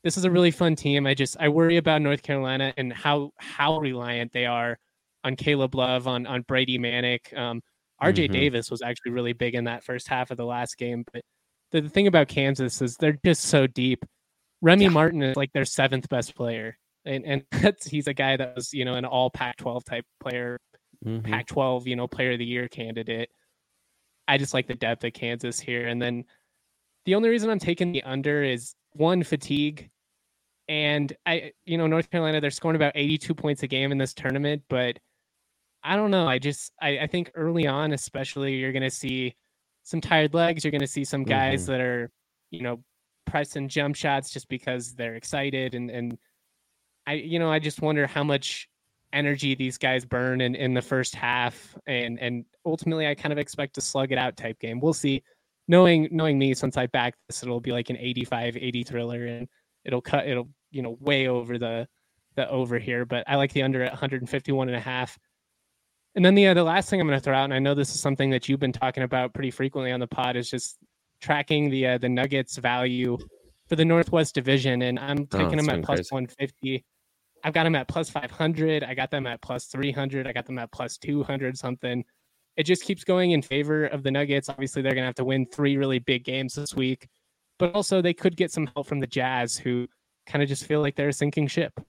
this 0.04 0.16
is 0.16 0.24
a 0.24 0.30
really 0.30 0.50
fun 0.50 0.76
team. 0.76 1.06
I 1.06 1.14
just 1.14 1.36
I 1.40 1.48
worry 1.48 1.76
about 1.76 2.02
North 2.02 2.22
Carolina 2.22 2.72
and 2.76 2.92
how 2.92 3.32
how 3.38 3.78
reliant 3.78 4.32
they 4.32 4.46
are 4.46 4.78
on 5.24 5.36
Caleb 5.36 5.74
Love, 5.74 6.06
on 6.06 6.26
on 6.26 6.42
Brady 6.42 6.78
Manek. 6.78 7.36
Um, 7.36 7.60
RJ 8.02 8.28
Mhm. 8.28 8.32
Davis 8.32 8.70
was 8.70 8.80
actually 8.82 9.10
really 9.12 9.32
big 9.32 9.54
in 9.54 9.64
that 9.64 9.82
first 9.82 10.08
half 10.08 10.30
of 10.30 10.36
the 10.36 10.44
last 10.46 10.78
game, 10.78 11.04
but 11.12 11.22
the, 11.72 11.80
the 11.80 11.88
thing 11.88 12.06
about 12.06 12.28
Kansas 12.28 12.80
is 12.80 12.96
they're 12.96 13.18
just 13.24 13.44
so 13.46 13.66
deep. 13.66 14.04
Remy 14.62 14.84
Yeah. 14.84 14.90
Martin 14.90 15.22
is 15.22 15.36
like 15.36 15.52
their 15.52 15.64
seventh 15.64 16.08
best 16.08 16.34
player, 16.36 16.78
and 17.04 17.24
and 17.26 17.44
that's 17.74 17.86
he's 17.88 18.06
a 18.06 18.14
guy 18.14 18.36
that 18.36 18.54
was 18.54 18.72
you 18.72 18.84
know 18.84 18.94
an 18.94 19.04
all 19.04 19.30
Pac-12 19.30 19.84
type 19.84 20.04
player, 20.20 20.58
Mhm. 21.04 21.24
Pac-12 21.24 21.86
you 21.86 21.96
know 21.96 22.06
player 22.06 22.32
of 22.32 22.38
the 22.38 22.44
year 22.46 22.68
candidate. 22.68 23.30
I 24.28 24.38
just 24.38 24.54
like 24.54 24.66
the 24.68 24.74
depth 24.74 25.02
of 25.04 25.12
Kansas 25.12 25.58
here, 25.58 25.88
and 25.88 26.00
then 26.00 26.24
the 27.08 27.14
only 27.14 27.30
reason 27.30 27.48
I'm 27.48 27.58
taking 27.58 27.90
the 27.90 28.02
under 28.02 28.42
is 28.42 28.74
one 28.92 29.22
fatigue, 29.22 29.88
and 30.68 31.10
I 31.24 31.52
you 31.64 31.78
know 31.78 31.86
North 31.86 32.10
Carolina 32.10 32.38
they're 32.38 32.50
scoring 32.50 32.76
about 32.76 32.92
82 32.94 33.34
points 33.34 33.62
a 33.62 33.66
game 33.66 33.92
in 33.92 33.96
this 33.96 34.12
tournament, 34.12 34.62
but 34.68 34.98
I 35.82 35.96
don't 35.96 36.10
know. 36.10 36.28
I 36.28 36.38
just 36.38 36.70
I, 36.82 36.98
I 36.98 37.06
think 37.06 37.30
early 37.34 37.66
on, 37.66 37.92
especially, 37.92 38.56
you're 38.56 38.72
gonna 38.72 38.90
see 38.90 39.34
some 39.84 40.02
tired 40.02 40.34
legs. 40.34 40.62
You're 40.62 40.70
gonna 40.70 40.86
see 40.86 41.02
some 41.02 41.24
guys 41.24 41.62
Mhm. 41.62 41.66
that 41.68 41.80
are 41.80 42.10
you 42.50 42.60
know 42.60 42.84
pressing 43.24 43.68
jump 43.70 43.96
shots 43.96 44.30
just 44.30 44.46
because 44.50 44.94
they're 44.94 45.14
excited 45.14 45.74
and 45.74 45.90
and 45.90 46.18
I 47.06 47.14
you 47.14 47.38
know 47.38 47.50
I 47.50 47.58
just 47.58 47.80
wonder 47.80 48.06
how 48.06 48.22
much 48.22 48.68
energy 49.14 49.54
these 49.54 49.78
guys 49.78 50.04
burn 50.04 50.42
in, 50.42 50.54
in 50.54 50.74
the 50.74 50.82
first 50.82 51.14
half 51.14 51.74
and 51.86 52.20
and 52.20 52.44
ultimately 52.66 53.06
I 53.06 53.14
kind 53.14 53.32
of 53.32 53.38
expect 53.38 53.78
a 53.78 53.80
slug 53.80 54.12
it 54.12 54.18
out 54.18 54.36
type 54.36 54.58
game. 54.58 54.78
We'll 54.78 54.92
see. 54.92 55.22
Knowing 55.68 56.08
knowing 56.10 56.38
me 56.38 56.54
since 56.54 56.76
I 56.76 56.86
back 56.86 57.14
this 57.28 57.42
it'll 57.42 57.60
be 57.60 57.72
like 57.72 57.90
an 57.90 57.96
85 57.98 58.56
80 58.56 58.84
thriller 58.84 59.26
and 59.26 59.48
it'll 59.84 60.00
cut 60.00 60.26
it'll 60.26 60.48
you 60.70 60.82
know 60.82 60.96
way 61.00 61.28
over 61.28 61.58
the 61.58 61.86
the 62.36 62.48
over 62.48 62.78
here 62.78 63.04
but 63.04 63.24
I 63.28 63.36
like 63.36 63.52
the 63.52 63.62
under 63.62 63.82
at 63.82 63.92
151 63.92 64.68
and 64.68 64.76
a 64.76 64.80
half. 64.80 65.18
And 66.14 66.24
then 66.24 66.34
the 66.34 66.48
uh, 66.48 66.54
the 66.54 66.64
last 66.64 66.88
thing 66.88 67.00
I'm 67.00 67.06
going 67.06 67.18
to 67.18 67.22
throw 67.22 67.36
out 67.36 67.44
and 67.44 67.54
I 67.54 67.58
know 67.58 67.74
this 67.74 67.94
is 67.94 68.00
something 68.00 68.30
that 68.30 68.48
you've 68.48 68.60
been 68.60 68.72
talking 68.72 69.02
about 69.02 69.34
pretty 69.34 69.50
frequently 69.50 69.92
on 69.92 70.00
the 70.00 70.06
pod 70.06 70.36
is 70.36 70.50
just 70.50 70.78
tracking 71.20 71.70
the 71.70 71.86
uh, 71.86 71.98
the 71.98 72.08
Nuggets 72.08 72.56
value 72.56 73.18
for 73.68 73.76
the 73.76 73.84
Northwest 73.84 74.34
Division 74.34 74.82
and 74.82 74.98
I'm 74.98 75.26
taking 75.26 75.58
it's 75.58 75.66
them 75.66 75.80
at 75.80 75.84
plus 75.84 75.98
crazy. 75.98 76.08
150. 76.10 76.84
I've 77.44 77.52
got 77.52 77.64
them 77.64 77.74
at 77.74 77.88
plus 77.88 78.10
500. 78.10 78.82
I 78.82 78.94
got 78.94 79.10
them 79.10 79.26
at 79.26 79.40
plus 79.40 79.66
300. 79.66 80.26
I 80.26 80.32
got 80.32 80.46
them 80.46 80.58
at 80.58 80.72
plus 80.72 80.98
200 80.98 81.56
something. 81.56 82.04
It 82.58 82.64
just 82.64 82.82
keeps 82.82 83.04
going 83.04 83.30
in 83.30 83.40
favor 83.40 83.86
of 83.86 84.02
the 84.02 84.10
Nuggets. 84.10 84.48
Obviously, 84.48 84.82
they're 84.82 84.92
going 84.92 85.04
to 85.04 85.06
have 85.06 85.14
to 85.14 85.24
win 85.24 85.46
three 85.46 85.76
really 85.76 86.00
big 86.00 86.24
games 86.24 86.54
this 86.54 86.74
week, 86.74 87.08
but 87.56 87.72
also 87.72 88.02
they 88.02 88.12
could 88.12 88.36
get 88.36 88.50
some 88.50 88.66
help 88.74 88.88
from 88.88 88.98
the 88.98 89.06
Jazz, 89.06 89.56
who 89.56 89.86
kind 90.26 90.42
of 90.42 90.48
just 90.48 90.66
feel 90.66 90.80
like 90.80 90.96
they're 90.96 91.10
a 91.10 91.12
sinking 91.12 91.46
ship. 91.46 91.80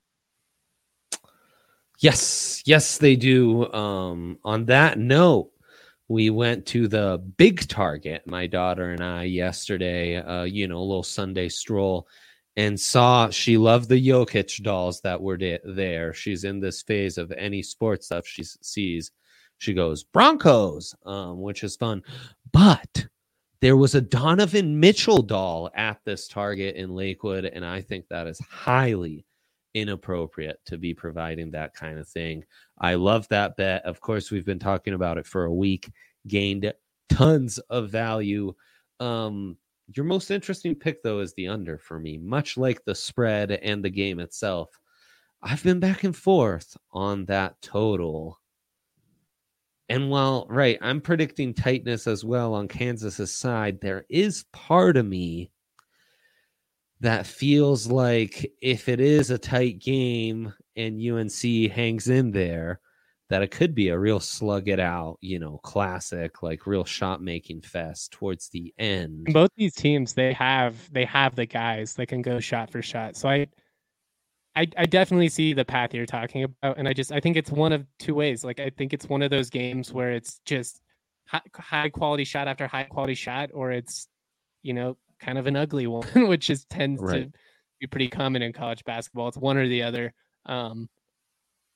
Yes, 2.00 2.62
yes, 2.68 3.00
they 3.00 3.16
do. 3.16 3.70
Um, 3.74 4.38
on 4.44 4.66
that 4.66 5.00
note, 5.00 5.50
we 6.08 6.30
went 6.30 6.68
to 6.68 6.88
the 6.88 7.18
big 7.38 7.68
target, 7.68 8.28
my 8.28 8.46
daughter 8.46 8.92
and 8.92 9.04
I, 9.04 9.24
yesterday, 9.24 10.18
uh, 10.18 10.44
you 10.44 10.68
know, 10.68 10.78
a 10.78 10.86
little 10.86 11.02
Sunday 11.02 11.50
stroll, 11.50 12.08
and 12.56 12.80
saw 12.80 13.32
she 13.32 13.58
loved 13.58 13.90
the 13.90 14.08
Jokic 14.08 14.62
dolls 14.62 15.02
that 15.02 15.20
were 15.20 15.38
de- 15.38 15.60
there. 15.66 16.14
She's 16.14 16.44
in 16.44 16.60
this 16.60 16.84
phase 16.84 17.18
of 17.18 17.32
any 17.32 17.64
sports 17.64 18.06
stuff 18.06 18.28
she 18.28 18.44
sees. 18.44 19.12
She 19.60 19.74
goes, 19.74 20.04
Broncos, 20.04 20.96
um, 21.06 21.42
which 21.42 21.64
is 21.64 21.76
fun. 21.76 22.02
But 22.52 23.08
there 23.62 23.78
was 23.78 23.94
a 23.94 24.02
Donovan 24.02 24.80
Mitchell 24.80 25.22
doll 25.22 25.70
at 25.76 26.00
this 26.06 26.28
target 26.28 26.76
in 26.76 26.96
Lakewood, 26.96 27.46
and 27.46 27.66
I 27.66 27.82
think 27.82 28.08
that 28.08 28.26
is 28.26 28.40
highly 28.50 29.26
inappropriate 29.74 30.60
to 30.66 30.78
be 30.78 30.94
providing 30.94 31.52
that 31.52 31.74
kind 31.76 32.00
of 32.00 32.08
thing. 32.08 32.44
I 32.80 32.96
love 32.96 33.28
that 33.28 33.58
bet. 33.58 33.84
Of 33.86 34.00
course, 34.00 34.32
we've 34.32 34.46
been 34.46 34.60
talking 34.60 34.94
about 34.94 35.18
it 35.18 35.28
for 35.28 35.46
a 35.46 35.54
week, 35.54 35.92
gained 36.28 36.74
tons 37.10 37.60
of 37.70 37.90
value. 37.90 38.54
Um, 39.00 39.58
your 39.94 40.06
most 40.06 40.32
interesting 40.32 40.74
pick, 40.74 41.04
though, 41.04 41.20
is 41.20 41.34
the 41.34 41.50
under 41.50 41.78
for 41.78 42.00
me, 42.00 42.18
much 42.18 42.58
like 42.58 42.84
the 42.86 42.96
spread 42.96 43.52
and 43.52 43.84
the 43.84 43.90
game 43.90 44.20
itself. 44.20 44.80
I've 45.42 45.64
been 45.64 45.80
back 45.80 46.04
and 46.04 46.16
forth 46.16 46.78
on 46.92 47.26
that 47.26 47.62
total. 47.62 48.40
And 49.90 50.10
while, 50.10 50.46
right, 50.50 50.78
I'm 50.82 51.02
predicting 51.02 51.54
tightness 51.54 52.06
as 52.06 52.24
well 52.24 52.54
on 52.54 52.68
Kansas's 52.68 53.34
side, 53.34 53.82
there 53.82 54.06
is 54.08 54.46
part 54.54 54.98
of 54.98 55.06
me 55.06 55.52
that 57.02 57.26
feels 57.26 57.88
like 57.88 58.52
if 58.62 58.88
it 58.88 59.00
is 59.00 59.32
a 59.32 59.38
tight 59.38 59.80
game 59.80 60.54
and 60.76 61.02
UNC 61.02 61.72
hangs 61.72 62.08
in 62.08 62.32
there, 62.32 62.80
that 63.30 63.42
it 63.42 63.52
could 63.52 63.76
be 63.76 63.90
a 63.90 63.98
real 63.98 64.20
slug 64.20 64.68
it 64.68 64.80
out, 64.80 65.18
you 65.22 65.40
know, 65.40 65.60
classic, 65.64 66.42
like 66.42 66.66
real 66.68 66.84
shot 66.84 67.22
making 67.22 67.62
fest 67.62 68.12
towards 68.12 68.50
the 68.50 68.74
end. 68.78 69.28
Both 69.32 69.52
these 69.56 69.74
teams, 69.74 70.14
they 70.14 70.34
have 70.34 70.92
they 70.92 71.06
have 71.06 71.36
the 71.36 71.46
guys 71.46 71.94
that 71.96 72.08
can 72.08 72.22
go 72.22 72.40
shot 72.40 72.72
for 72.72 72.82
shot. 72.82 73.16
So 73.16 73.30
I, 73.30 73.48
I, 74.56 74.68
I 74.78 74.86
definitely 74.86 75.30
see 75.30 75.54
the 75.54 75.64
path 75.66 75.94
you're 75.94 76.06
talking 76.06 76.44
about, 76.44 76.78
and 76.78 76.88
I 76.88 76.94
just 76.94 77.12
I 77.12 77.20
think 77.20 77.38
it's 77.38 77.52
one 77.52 77.72
of 77.72 77.86
two 78.00 78.16
ways. 78.16 78.44
Like 78.44 78.60
I 78.60 78.70
think 78.72 78.94
it's 78.94 79.08
one 79.08 79.22
of 79.22 79.30
those 79.30 79.50
games 79.50 79.94
where 79.94 80.12
it's 80.12 80.40
just 80.46 80.82
high, 81.28 81.42
high 81.56 81.90
quality 81.90 82.24
shot 82.24 82.48
after 82.48 82.68
high 82.68 82.84
quality 82.84 83.14
shot, 83.16 83.52
or 83.54 83.72
it's 83.72 84.08
you 84.64 84.74
know 84.74 84.98
kind 85.20 85.38
of 85.38 85.48
an 85.48 85.56
ugly 85.56 85.88
one, 85.88 86.28
which 86.28 86.50
is 86.50 86.66
tends 86.66 87.02
Right. 87.02 87.32
to 87.32 87.32
be 87.80 87.88
pretty 87.88 88.10
common 88.10 88.42
in 88.42 88.52
college 88.52 88.84
basketball. 88.84 89.28
It's 89.30 89.38
one 89.38 89.56
or 89.58 89.68
the 89.68 89.84
other. 89.84 90.14
Um, 90.46 90.90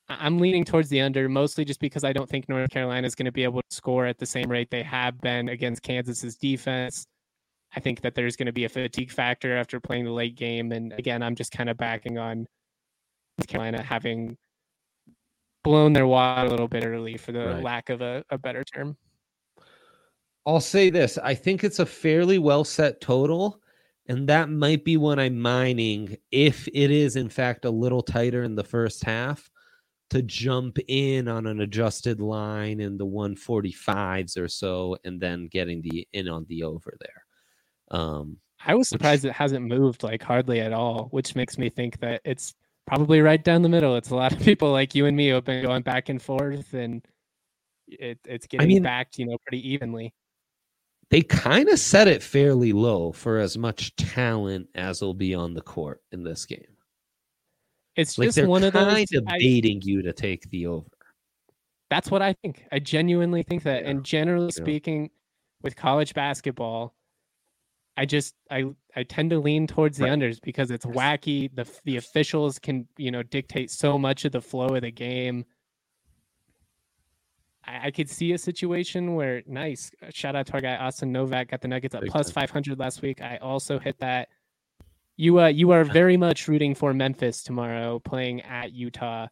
I'm 0.08 0.38
leaning 0.38 0.64
towards 0.64 0.90
the 0.90 1.00
under, 1.00 1.28
mostly 1.30 1.64
just 1.64 1.80
because 1.80 2.04
I 2.04 2.12
don't 2.12 2.28
think 2.28 2.48
North 2.48 2.68
Carolina 2.70 3.06
is 3.06 3.14
going 3.14 3.24
to 3.24 3.32
be 3.32 3.44
able 3.44 3.62
to 3.62 3.74
score 3.74 4.04
at 4.04 4.18
the 4.18 4.26
same 4.26 4.50
rate 4.50 4.68
they 4.70 4.82
have 4.82 5.18
been 5.22 5.48
against 5.48 5.82
Kansas's 5.82 6.36
defense. 6.36 7.06
I 7.74 7.80
think 7.80 8.02
that 8.02 8.14
there's 8.14 8.36
going 8.36 8.46
to 8.46 8.52
be 8.52 8.64
a 8.66 8.68
fatigue 8.68 9.10
factor 9.10 9.56
after 9.56 9.80
playing 9.80 10.04
the 10.04 10.12
late 10.12 10.36
game, 10.36 10.72
and 10.72 10.92
again, 10.92 11.22
I'm 11.22 11.34
just 11.34 11.52
kind 11.52 11.70
of 11.70 11.78
backing 11.78 12.18
on 12.18 12.46
Carolina 13.46 13.82
having 13.82 14.36
blown 15.62 15.92
their 15.92 16.06
wad 16.06 16.46
a 16.46 16.50
little 16.50 16.68
bit 16.68 16.84
early, 16.84 17.16
for 17.16 17.32
the 17.32 17.46
Right. 17.46 17.62
lack 17.62 17.90
of 17.90 18.00
a, 18.00 18.24
a 18.30 18.38
better 18.38 18.64
term. 18.64 18.96
I'll 20.46 20.60
say 20.60 20.90
this 20.90 21.16
I 21.18 21.34
think 21.34 21.64
it's 21.64 21.78
a 21.78 21.86
fairly 21.86 22.38
well 22.38 22.64
set 22.64 23.00
total. 23.00 23.60
And 24.06 24.28
that 24.28 24.50
might 24.50 24.84
be 24.84 24.98
what 24.98 25.18
I'm 25.18 25.40
mining 25.40 26.18
if 26.30 26.68
it 26.68 26.90
is, 26.90 27.16
in 27.16 27.30
fact, 27.30 27.64
a 27.64 27.70
little 27.70 28.02
tighter 28.02 28.42
in 28.42 28.54
the 28.54 28.62
first 28.62 29.02
half 29.02 29.50
to 30.10 30.20
jump 30.20 30.78
in 30.88 31.26
on 31.26 31.46
an 31.46 31.62
adjusted 31.62 32.20
line 32.20 32.80
in 32.80 32.98
the 32.98 33.06
145s 33.06 34.36
or 34.36 34.46
so 34.46 34.98
and 35.04 35.18
then 35.18 35.48
getting 35.50 35.80
the 35.80 36.06
in 36.12 36.28
on 36.28 36.44
the 36.50 36.64
over 36.64 36.94
there. 37.00 37.98
Um, 37.98 38.36
I 38.66 38.74
was 38.74 38.90
surprised 38.90 39.24
which... 39.24 39.30
it 39.30 39.36
hasn't 39.36 39.64
moved 39.64 40.02
like 40.02 40.22
hardly 40.22 40.60
at 40.60 40.74
all, 40.74 41.08
which 41.10 41.34
makes 41.34 41.56
me 41.56 41.70
think 41.70 41.98
that 42.00 42.20
it's 42.26 42.54
probably 42.86 43.20
right 43.20 43.42
down 43.42 43.62
the 43.62 43.68
middle. 43.68 43.96
It's 43.96 44.10
a 44.10 44.16
lot 44.16 44.32
of 44.32 44.40
people 44.40 44.72
like 44.72 44.94
you 44.94 45.06
and 45.06 45.16
me 45.16 45.28
who 45.28 45.34
have 45.34 45.44
been 45.44 45.62
going 45.62 45.82
back 45.82 46.08
and 46.08 46.20
forth, 46.20 46.74
and 46.74 47.06
it, 47.88 48.18
it's 48.24 48.46
getting 48.46 48.64
I 48.64 48.68
mean, 48.68 48.82
backed, 48.82 49.18
you 49.18 49.26
know, 49.26 49.38
pretty 49.46 49.68
evenly. 49.68 50.12
They 51.10 51.22
kind 51.22 51.68
of 51.68 51.78
set 51.78 52.08
it 52.08 52.22
fairly 52.22 52.72
low 52.72 53.12
for 53.12 53.38
as 53.38 53.58
much 53.58 53.94
talent 53.96 54.68
as 54.74 55.02
will 55.02 55.14
be 55.14 55.34
on 55.34 55.54
the 55.54 55.60
court 55.60 56.02
in 56.12 56.24
this 56.24 56.46
game. 56.46 56.60
It's 57.94 58.18
like 58.18 58.32
just 58.32 58.48
one 58.48 58.64
of 58.64 58.72
those 58.72 58.92
kind 58.92 59.06
of 59.14 59.24
baiting 59.38 59.78
I, 59.78 59.80
you 59.84 60.02
to 60.02 60.12
take 60.12 60.50
the 60.50 60.66
over. 60.66 60.88
That's 61.90 62.10
what 62.10 62.22
I 62.22 62.32
think. 62.32 62.64
I 62.72 62.80
genuinely 62.80 63.42
think 63.44 63.62
that. 63.64 63.84
Yeah. 63.84 63.90
And 63.90 64.04
generally 64.04 64.46
yeah. 64.46 64.62
speaking, 64.62 65.10
with 65.64 65.74
college 65.74 66.14
basketball, 66.14 66.94
I 67.96 68.06
just 68.06 68.34
I 68.50 68.64
I 68.96 69.04
tend 69.04 69.30
to 69.30 69.38
lean 69.38 69.66
towards 69.66 69.98
the 69.98 70.04
right. 70.04 70.18
unders 70.18 70.40
because 70.42 70.70
it's 70.70 70.84
wacky. 70.84 71.54
The 71.54 71.68
the 71.84 71.96
officials 71.96 72.58
can 72.58 72.88
you 72.96 73.10
know 73.10 73.22
dictate 73.22 73.70
so 73.70 73.98
much 73.98 74.24
of 74.24 74.32
the 74.32 74.40
flow 74.40 74.74
of 74.74 74.82
the 74.82 74.90
game. 74.90 75.44
I, 77.64 77.86
I 77.86 77.90
could 77.90 78.10
see 78.10 78.32
a 78.32 78.38
situation 78.38 79.14
where 79.14 79.42
nice 79.46 79.92
shout 80.10 80.34
out 80.34 80.46
to 80.46 80.54
our 80.54 80.60
guy 80.60 80.76
Austin 80.76 81.12
Novak 81.12 81.50
got 81.50 81.60
the 81.60 81.68
Nuggets 81.68 81.94
at 81.94 82.04
plus 82.06 82.30
five 82.30 82.50
hundred 82.50 82.78
last 82.78 83.00
week. 83.02 83.22
I 83.22 83.36
also 83.36 83.78
hit 83.78 83.98
that. 84.00 84.28
You 85.16 85.40
uh 85.40 85.46
you 85.46 85.70
are 85.70 85.84
very 86.00 86.16
much 86.16 86.48
rooting 86.48 86.74
for 86.74 86.92
Memphis 86.92 87.42
tomorrow 87.44 88.00
playing 88.00 88.42
at 88.42 88.72
Utah. 88.72 89.28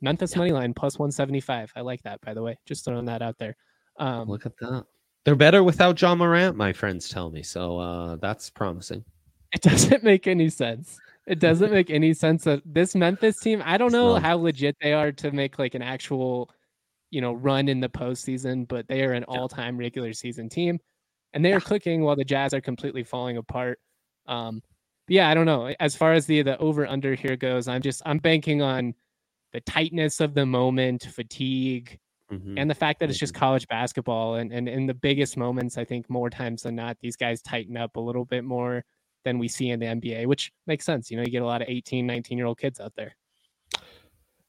Memphis 0.00 0.32
yeah. 0.32 0.38
money 0.38 0.52
line 0.52 0.72
plus 0.72 0.98
one 1.00 1.10
seventy 1.10 1.40
five. 1.40 1.72
I 1.74 1.80
like 1.80 2.02
that 2.02 2.20
by 2.20 2.32
the 2.32 2.42
way. 2.42 2.58
Just 2.64 2.84
throwing 2.84 3.06
that 3.06 3.22
out 3.22 3.38
there. 3.38 3.56
Um, 3.98 4.28
Look 4.28 4.46
at 4.46 4.56
that. 4.58 4.84
They're 5.24 5.34
better 5.34 5.62
without 5.62 6.00
Ja 6.00 6.14
Morant, 6.14 6.56
my 6.56 6.72
friends 6.72 7.08
tell 7.08 7.30
me. 7.30 7.42
So 7.42 7.78
uh, 7.78 8.16
that's 8.16 8.50
promising. 8.50 9.04
It 9.52 9.62
doesn't 9.62 10.02
make 10.02 10.26
any 10.26 10.50
sense. 10.50 10.98
It 11.26 11.38
doesn't 11.38 11.72
make 11.72 11.90
any 11.90 12.12
sense 12.12 12.44
that 12.44 12.60
this 12.66 12.94
Memphis 12.94 13.40
team, 13.40 13.62
I 13.64 13.78
don't 13.78 13.92
know 13.92 14.16
how 14.16 14.36
legit 14.36 14.76
they 14.82 14.92
are 14.92 15.10
to 15.12 15.30
make 15.30 15.58
like 15.58 15.74
an 15.74 15.80
actual, 15.80 16.50
you 17.10 17.22
know, 17.22 17.32
run 17.32 17.68
in 17.68 17.80
the 17.80 17.88
postseason, 17.88 18.68
but 18.68 18.86
they 18.88 19.02
are 19.04 19.12
an 19.12 19.24
all 19.24 19.48
time 19.48 19.78
regular 19.78 20.12
season 20.12 20.50
team 20.50 20.78
and 21.34 21.44
they 21.44 21.52
are 21.52 21.60
clicking 21.60 22.02
while 22.02 22.16
the 22.16 22.24
Jazz 22.24 22.54
are 22.54 22.60
completely 22.60 23.02
falling 23.02 23.36
apart. 23.36 23.78
Um, 24.26 24.62
yeah, 25.08 25.28
I 25.28 25.34
don't 25.34 25.46
know. 25.46 25.74
As 25.80 25.94
far 25.94 26.14
as 26.14 26.24
the 26.24 26.40
the 26.42 26.56
over 26.58 26.86
under 26.86 27.14
here 27.14 27.36
goes, 27.36 27.68
I'm 27.68 27.82
just 27.82 28.00
I'm 28.06 28.18
banking 28.18 28.62
on 28.62 28.94
the 29.52 29.60
tightness 29.60 30.20
of 30.20 30.32
the 30.34 30.46
moment, 30.46 31.02
fatigue, 31.02 31.98
Mm-hmm. 32.32 32.58
And 32.58 32.70
the 32.70 32.74
fact 32.74 33.00
that 33.00 33.10
it's 33.10 33.18
just 33.18 33.34
mm-hmm. 33.34 33.40
college 33.40 33.68
basketball 33.68 34.36
and, 34.36 34.52
and 34.52 34.68
in 34.68 34.86
the 34.86 34.94
biggest 34.94 35.36
moments, 35.36 35.76
I 35.76 35.84
think 35.84 36.08
more 36.08 36.30
times 36.30 36.62
than 36.62 36.74
not, 36.74 36.96
these 37.00 37.16
guys 37.16 37.42
tighten 37.42 37.76
up 37.76 37.96
a 37.96 38.00
little 38.00 38.24
bit 38.24 38.44
more 38.44 38.84
than 39.24 39.38
we 39.38 39.48
see 39.48 39.70
in 39.70 39.80
the 39.80 39.86
NBA, 39.86 40.26
which 40.26 40.52
makes 40.66 40.84
sense. 40.84 41.10
You 41.10 41.16
know, 41.16 41.22
you 41.22 41.30
get 41.30 41.42
a 41.42 41.46
lot 41.46 41.62
of 41.62 41.68
18, 41.68 42.06
19 42.06 42.38
year 42.38 42.46
old 42.46 42.58
kids 42.58 42.80
out 42.80 42.92
there. 42.96 43.14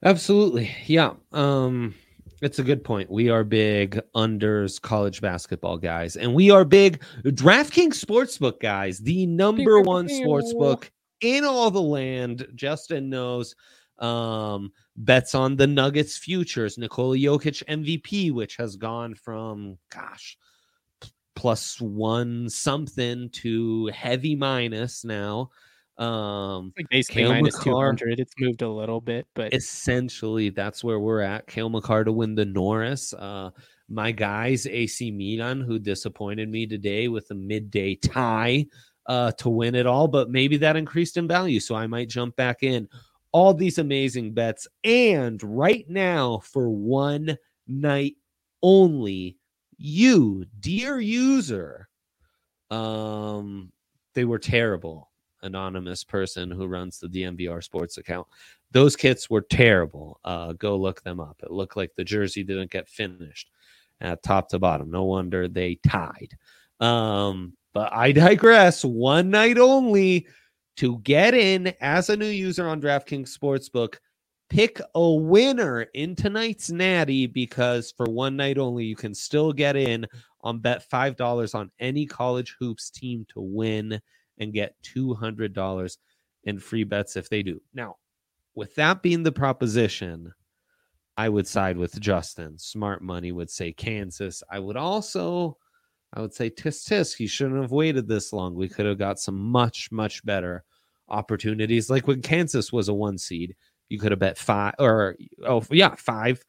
Absolutely. 0.04 0.72
Yeah. 0.86 1.14
Um, 1.32 1.96
it's 2.42 2.60
a 2.60 2.64
good 2.64 2.84
point. 2.84 3.10
We 3.10 3.30
are 3.30 3.44
big 3.44 4.00
unders 4.16 4.80
college 4.80 5.22
basketball 5.22 5.78
guys, 5.78 6.16
and 6.16 6.34
we 6.34 6.52
are 6.52 6.66
big 6.66 7.02
DraftKings 7.24 8.04
Sportsbook 8.04 8.60
guys, 8.60 9.00
the 9.00 9.26
number 9.26 9.82
one 9.82 10.08
sportsbook 10.08 10.90
in 11.22 11.46
all 11.46 11.72
the 11.72 11.82
land. 11.82 12.46
Justin 12.56 13.10
knows. 13.10 13.56
Um, 14.00 14.74
bets 14.96 15.36
on 15.36 15.56
the 15.56 15.68
Nuggets 15.68 16.18
futures, 16.18 16.78
Nikola 16.78 17.18
Jokic 17.18 17.64
MVP, 17.66 18.32
which 18.32 18.56
has 18.58 18.76
gone 18.76 19.16
from 19.16 19.78
gosh 19.92 20.38
plus 21.36 21.80
one 21.82 22.50
something 22.50 23.30
to 23.30 23.88
heavy 23.88 24.36
minus 24.36 25.04
now. 25.04 25.50
Um, 25.98 26.74
like 26.78 26.90
basically 26.90 27.24
Cale 27.24 27.34
minus 27.34 27.60
two 27.60 27.76
hundred. 27.76 28.20
It's 28.20 28.34
moved 28.40 28.62
a 28.62 28.70
little 28.70 29.00
bit, 29.00 29.28
but 29.34 29.54
essentially 29.54 30.50
that's 30.50 30.84
where 30.84 31.00
we're 31.00 31.22
at. 31.22 31.48
Cale 31.48 31.70
Makar 31.70 32.04
to 32.06 32.12
win 32.12 32.36
the 32.36 32.46
Norris. 32.46 33.14
Uh, 33.14 33.52
my 33.88 34.12
guys, 34.12 34.66
AC 34.66 35.12
Milan, 35.12 35.62
who 35.62 35.78
disappointed 35.80 36.50
me 36.50 36.66
today 36.66 37.08
with 37.08 37.30
a 37.32 37.36
midday 37.36 37.96
tie 37.96 38.66
uh, 39.06 39.32
to 39.34 39.50
win 39.50 39.76
it 39.76 39.86
all, 39.86 40.08
but 40.08 40.30
maybe 40.30 40.58
that 40.58 40.76
increased 40.76 41.18
in 41.18 41.28
value, 41.28 41.60
so 41.60 41.76
I 41.76 41.88
might 41.88 42.10
jump 42.10 42.36
back 42.36 42.64
in 42.64 42.90
all 43.36 43.54
these 43.54 43.80
amazing 43.80 44.34
bets. 44.34 44.66
And 44.86 45.44
right 45.44 45.84
now, 45.90 46.40
for 46.40 46.70
one 46.70 47.38
night 47.68 48.16
only, 48.64 49.36
you, 49.78 50.46
dear 50.62 51.02
user, 51.02 51.90
um, 52.72 53.74
they 54.14 54.24
were 54.24 54.40
terrible. 54.40 55.12
Anonymous 55.44 56.02
person 56.02 56.50
who 56.50 56.66
runs 56.66 56.98
the 56.98 57.10
DNVR 57.10 57.62
sports 57.62 57.98
account. 57.98 58.26
Those 58.72 58.96
kits 58.96 59.30
were 59.30 59.42
terrible. 59.42 60.18
Uh, 60.24 60.54
go 60.54 60.78
look 60.78 61.04
them 61.04 61.20
up. 61.20 61.42
It 61.44 61.52
looked 61.52 61.76
like 61.76 61.94
the 61.94 62.06
jersey 62.06 62.42
didn't 62.42 62.72
get 62.72 62.88
finished 62.88 63.52
at 64.00 64.24
top 64.24 64.48
to 64.52 64.60
bottom. 64.60 64.90
No 64.90 65.04
wonder 65.04 65.50
they 65.50 65.78
tied. 65.86 66.38
Um, 66.80 67.52
but 67.74 67.92
I 67.92 68.14
digress. 68.14 68.86
One 68.86 69.30
night 69.30 69.58
only 69.58 70.26
to 70.78 71.00
get 71.00 71.34
in 71.34 71.74
as 71.82 72.10
a 72.10 72.18
new 72.18 72.26
user 72.26 72.68
on 72.68 72.82
DraftKings 72.82 73.36
Sportsbook, 73.38 73.96
pick 74.50 74.80
a 74.94 75.12
winner 75.12 75.82
in 75.94 76.16
tonight's 76.16 76.70
natty 76.70 77.28
because 77.28 77.92
for 77.96 78.06
one 78.06 78.36
night 78.36 78.58
only, 78.58 78.86
you 78.86 78.96
can 78.96 79.14
still 79.14 79.54
get 79.54 79.76
in 79.76 80.06
on 80.42 80.60
bet 80.60 80.88
$5 80.90 81.56
on 81.56 81.72
any 81.80 82.06
college 82.06 82.56
hoops 82.60 82.90
team 82.90 83.26
to 83.30 83.42
win 83.42 84.00
and 84.38 84.54
get 84.54 84.76
$200 84.84 85.98
in 86.44 86.60
free 86.60 86.84
bets 86.84 87.16
if 87.16 87.30
they 87.30 87.42
do. 87.42 87.60
Now, 87.74 87.96
with 88.54 88.76
that 88.76 89.02
being 89.02 89.24
the 89.24 89.32
proposition, 89.32 90.32
I 91.18 91.30
would 91.30 91.48
side 91.48 91.78
with 91.78 92.00
Justin. 92.00 92.58
Smart 92.58 93.02
money 93.02 93.32
would 93.32 93.50
say 93.50 93.72
Kansas. 93.72 94.44
I 94.52 94.60
would 94.60 94.78
also 94.78 95.58
I 96.16 96.22
would 96.22 96.34
say 96.34 96.50
tisk 96.50 96.88
tisk. 96.88 97.18
He 97.18 97.28
shouldn't 97.28 97.62
have 97.62 97.72
waited 97.72 98.08
this 98.08 98.32
long. 98.32 98.56
We 98.56 98.70
could 98.70 98.86
have 98.86 98.98
got 98.98 99.20
some 99.20 99.38
much, 99.38 99.92
much 99.92 100.26
better 100.26 100.64
opportunities. 101.10 101.90
Like 101.90 102.08
when 102.08 102.22
Kansas 102.22 102.72
was 102.72 102.88
a 102.88 102.94
one 102.94 103.18
seed, 103.18 103.56
you 103.90 104.00
could 104.00 104.12
have 104.12 104.20
bet 104.20 104.38
five 104.38 104.74
or 104.80 105.16
oh 105.46 105.64
yeah, 105.72 105.94
five 105.96 106.42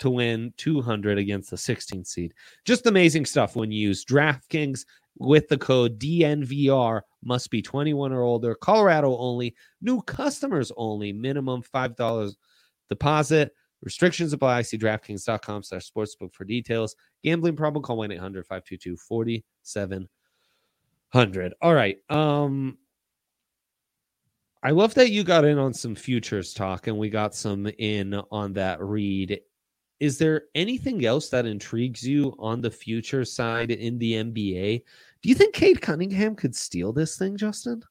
to 0.00 0.10
win 0.10 0.52
200 0.56 1.18
against 1.18 1.50
the 1.50 1.56
16th 1.56 2.06
seed. 2.06 2.34
Just 2.64 2.86
amazing 2.86 3.24
stuff 3.24 3.56
when 3.56 3.70
you 3.70 3.88
use 3.88 4.04
DraftKings 4.04 4.84
with 5.18 5.48
the 5.48 5.58
code 5.58 5.98
DNVR. 5.98 7.00
Must 7.22 7.50
be 7.50 7.62
21 7.62 8.12
or 8.12 8.22
older. 8.22 8.54
Colorado 8.56 9.16
only. 9.16 9.54
New 9.80 10.02
customers 10.02 10.70
only. 10.76 11.12
Minimum 11.12 11.62
$5 11.62 12.34
deposit. 12.88 13.52
Restrictions 13.84 14.32
apply. 14.32 14.62
See 14.62 14.78
DraftKings.com 14.78 15.62
slash 15.62 15.90
sportsbook 15.90 16.32
for 16.32 16.44
details. 16.44 16.96
Gambling 17.22 17.54
problem, 17.54 17.82
call 17.82 17.98
1 17.98 18.12
800 18.12 18.46
522 18.46 18.96
4700. 18.96 21.54
All 21.60 21.74
right. 21.74 21.98
Um, 22.08 22.78
I 24.62 24.70
love 24.70 24.94
that 24.94 25.10
you 25.10 25.22
got 25.22 25.44
in 25.44 25.58
on 25.58 25.74
some 25.74 25.94
futures 25.94 26.54
talk 26.54 26.86
and 26.86 26.96
we 26.96 27.10
got 27.10 27.34
some 27.34 27.66
in 27.78 28.14
on 28.30 28.54
that 28.54 28.80
read. 28.80 29.38
Is 30.00 30.16
there 30.16 30.44
anything 30.54 31.04
else 31.04 31.28
that 31.28 31.44
intrigues 31.44 32.02
you 32.02 32.34
on 32.38 32.62
the 32.62 32.70
future 32.70 33.26
side 33.26 33.70
in 33.70 33.98
the 33.98 34.14
NBA? 34.14 34.82
Do 35.22 35.28
you 35.28 35.34
think 35.34 35.54
Cade 35.54 35.82
Cunningham 35.82 36.34
could 36.34 36.56
steal 36.56 36.94
this 36.94 37.18
thing, 37.18 37.36
Justin? 37.36 37.82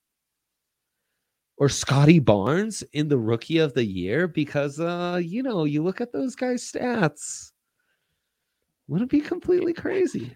Or 1.58 1.70
Scottie 1.70 2.20
Barnes 2.20 2.84
in 2.94 3.08
the 3.08 3.18
rookie 3.18 3.60
of 3.60 3.74
the 3.74 3.86
year? 3.86 4.28
Because 4.28 4.80
uh, 4.80 5.22
you 5.24 5.44
know, 5.44 5.66
you 5.66 5.84
look 5.84 6.02
at 6.02 6.12
those 6.12 6.36
guys' 6.36 6.72
stats. 6.72 7.52
Wouldn't 8.88 9.12
be 9.12 9.22
completely 9.22 9.74
crazy. 9.74 10.36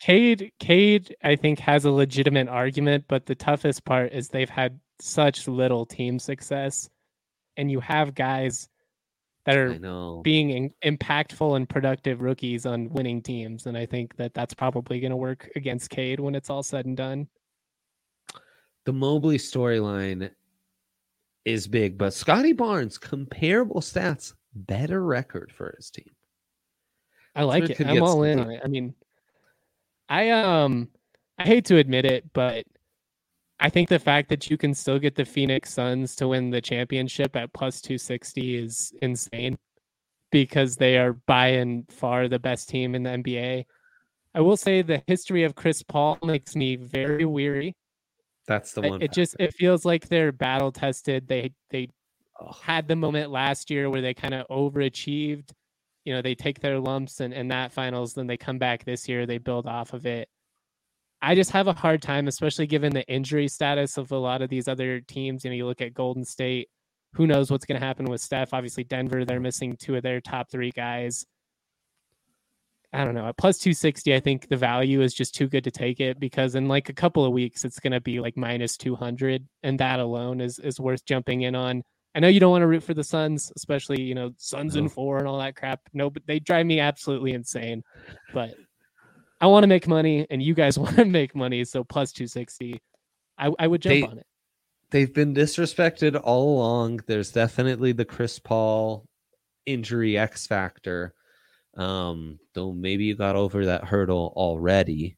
Cade, 0.00 0.52
Cade, 0.60 1.16
I 1.24 1.36
think 1.36 1.58
has 1.58 1.84
a 1.84 1.90
legitimate 1.90 2.48
argument, 2.48 3.04
but 3.08 3.26
the 3.26 3.34
toughest 3.34 3.84
part 3.84 4.12
is 4.12 4.28
they've 4.28 4.48
had 4.48 4.78
such 5.00 5.48
little 5.48 5.84
team 5.84 6.18
success, 6.18 6.88
and 7.56 7.70
you 7.70 7.80
have 7.80 8.14
guys 8.14 8.68
that 9.44 9.56
are 9.56 10.20
being 10.22 10.50
in, 10.50 10.96
impactful 10.98 11.56
and 11.56 11.68
productive 11.68 12.20
rookies 12.20 12.66
on 12.66 12.90
winning 12.90 13.22
teams, 13.22 13.66
and 13.66 13.76
I 13.76 13.86
think 13.86 14.14
that 14.16 14.34
that's 14.34 14.54
probably 14.54 15.00
going 15.00 15.10
to 15.10 15.16
work 15.16 15.48
against 15.56 15.90
Cade 15.90 16.20
when 16.20 16.34
it's 16.34 16.50
all 16.50 16.62
said 16.62 16.86
and 16.86 16.96
done. 16.96 17.26
The 18.84 18.92
Mobley 18.92 19.38
storyline 19.38 20.30
is 21.44 21.66
big, 21.66 21.98
but 21.98 22.14
Scottie 22.14 22.52
Barnes 22.52 22.98
comparable 22.98 23.80
stats, 23.80 24.34
better 24.54 25.02
record 25.02 25.52
for 25.52 25.74
his 25.76 25.90
team. 25.90 26.10
I 27.34 27.44
like 27.44 27.70
it. 27.70 27.80
I'm 27.80 28.02
all 28.02 28.22
in 28.24 28.40
on 28.40 28.50
it. 28.50 28.60
I 28.64 28.68
mean, 28.68 28.94
I 30.08 30.30
um, 30.30 30.88
I 31.38 31.44
hate 31.44 31.66
to 31.66 31.76
admit 31.76 32.04
it, 32.04 32.24
but 32.32 32.64
I 33.60 33.70
think 33.70 33.88
the 33.88 33.98
fact 33.98 34.28
that 34.28 34.50
you 34.50 34.56
can 34.56 34.74
still 34.74 34.98
get 34.98 35.14
the 35.14 35.24
Phoenix 35.24 35.72
Suns 35.72 36.14
to 36.16 36.28
win 36.28 36.50
the 36.50 36.60
championship 36.60 37.34
at 37.36 37.52
plus 37.52 37.80
260 37.80 38.56
is 38.56 38.92
insane 39.02 39.58
because 40.30 40.76
they 40.76 40.96
are 40.98 41.14
by 41.26 41.48
and 41.48 41.90
far 41.90 42.28
the 42.28 42.38
best 42.38 42.68
team 42.68 42.94
in 42.94 43.02
the 43.02 43.10
NBA. 43.10 43.64
I 44.34 44.40
will 44.40 44.56
say 44.56 44.82
the 44.82 45.02
history 45.06 45.44
of 45.44 45.54
Chris 45.54 45.82
Paul 45.82 46.18
makes 46.22 46.54
me 46.54 46.76
very 46.76 47.24
weary. 47.24 47.74
That's 48.48 48.72
the 48.72 48.80
one. 48.80 49.02
It, 49.02 49.04
it 49.04 49.12
just 49.12 49.36
it 49.38 49.54
feels 49.54 49.84
like 49.84 50.08
they're 50.08 50.32
battle 50.32 50.72
tested. 50.72 51.28
They 51.28 51.52
they 51.70 51.90
oh. 52.40 52.52
had 52.62 52.88
the 52.88 52.96
moment 52.96 53.30
last 53.30 53.70
year 53.70 53.90
where 53.90 54.00
they 54.00 54.14
kind 54.14 54.34
of 54.34 54.48
overachieved. 54.48 55.50
You 56.04 56.14
know, 56.14 56.22
they 56.22 56.34
take 56.34 56.60
their 56.60 56.80
lumps 56.80 57.20
and, 57.20 57.34
and 57.34 57.50
that 57.50 57.70
finals, 57.70 58.14
then 58.14 58.26
they 58.26 58.38
come 58.38 58.58
back 58.58 58.84
this 58.84 59.06
year, 59.06 59.26
they 59.26 59.36
build 59.36 59.66
off 59.66 59.92
of 59.92 60.06
it. 60.06 60.26
I 61.20 61.34
just 61.34 61.50
have 61.50 61.66
a 61.66 61.74
hard 61.74 62.00
time, 62.00 62.28
especially 62.28 62.66
given 62.66 62.94
the 62.94 63.06
injury 63.06 63.46
status 63.48 63.98
of 63.98 64.10
a 64.10 64.16
lot 64.16 64.40
of 64.40 64.48
these 64.48 64.68
other 64.68 65.00
teams. 65.00 65.44
You 65.44 65.50
know, 65.50 65.56
you 65.56 65.66
look 65.66 65.82
at 65.82 65.92
Golden 65.92 66.24
State, 66.24 66.70
who 67.12 67.26
knows 67.26 67.50
what's 67.50 67.66
going 67.66 67.78
to 67.78 67.86
happen 67.86 68.06
with 68.06 68.22
Steph? 68.22 68.54
Obviously, 68.54 68.84
Denver, 68.84 69.26
they're 69.26 69.40
missing 69.40 69.76
two 69.76 69.96
of 69.96 70.02
their 70.02 70.22
top 70.22 70.50
three 70.50 70.70
guys. 70.70 71.26
I 72.92 73.04
don't 73.04 73.14
know. 73.14 73.26
At 73.28 73.36
plus 73.36 73.58
260, 73.58 74.14
I 74.14 74.20
think 74.20 74.48
the 74.48 74.56
value 74.56 75.02
is 75.02 75.12
just 75.12 75.34
too 75.34 75.46
good 75.46 75.64
to 75.64 75.70
take 75.70 76.00
it 76.00 76.18
because 76.18 76.54
in 76.54 76.68
like 76.68 76.88
a 76.88 76.94
couple 76.94 77.24
of 77.24 77.32
weeks, 77.32 77.64
it's 77.64 77.78
going 77.80 77.92
to 77.92 78.00
be 78.00 78.18
like 78.20 78.36
minus 78.36 78.76
200. 78.78 79.46
And 79.62 79.78
that 79.80 80.00
alone 80.00 80.40
is, 80.40 80.58
is 80.58 80.80
worth 80.80 81.04
jumping 81.04 81.42
in 81.42 81.54
on. 81.54 81.82
I 82.14 82.20
know 82.20 82.28
you 82.28 82.40
don't 82.40 82.50
want 82.50 82.62
to 82.62 82.66
root 82.66 82.82
for 82.82 82.94
the 82.94 83.04
Suns, 83.04 83.52
especially, 83.56 84.00
you 84.00 84.14
know, 84.14 84.32
Suns 84.38 84.74
No. 84.74 84.80
and 84.80 84.92
four 84.92 85.18
and 85.18 85.28
all 85.28 85.38
that 85.38 85.54
crap. 85.54 85.80
No, 85.92 86.08
but 86.08 86.22
they 86.26 86.38
drive 86.40 86.64
me 86.64 86.80
absolutely 86.80 87.32
insane. 87.32 87.82
But 88.32 88.54
I 89.40 89.46
want 89.48 89.64
to 89.64 89.68
make 89.68 89.86
money 89.86 90.26
and 90.30 90.42
you 90.42 90.54
guys 90.54 90.78
want 90.78 90.96
to 90.96 91.04
make 91.04 91.34
money. 91.36 91.64
So 91.66 91.84
plus 91.84 92.10
260, 92.12 92.80
I, 93.36 93.52
I 93.58 93.66
would 93.66 93.82
jump 93.82 93.92
They- 93.92 94.02
on 94.02 94.18
it. 94.18 94.26
They've 94.90 95.12
been 95.12 95.34
disrespected 95.34 96.18
all 96.24 96.56
along. 96.56 97.00
There's 97.06 97.30
definitely 97.30 97.92
the 97.92 98.06
Chris 98.06 98.38
Paul 98.38 99.04
injury 99.66 100.16
X 100.16 100.46
factor. 100.46 101.12
Um, 101.78 102.38
though 102.54 102.72
maybe 102.72 103.04
you 103.04 103.14
got 103.14 103.36
over 103.36 103.66
that 103.66 103.84
hurdle 103.84 104.32
already. 104.36 105.16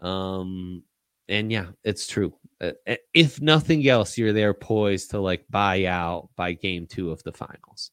Um, 0.00 0.84
and 1.28 1.50
yeah, 1.50 1.66
it's 1.82 2.06
true. 2.06 2.34
Uh, 2.60 2.72
uh, 2.86 2.96
if 3.14 3.40
nothing 3.40 3.86
else, 3.88 4.18
you're 4.18 4.32
there 4.32 4.54
poised 4.54 5.10
to 5.10 5.20
like 5.20 5.44
buy 5.50 5.86
out 5.86 6.28
by 6.36 6.52
game 6.52 6.86
two 6.86 7.10
of 7.10 7.22
the 7.22 7.32
finals. 7.32 7.90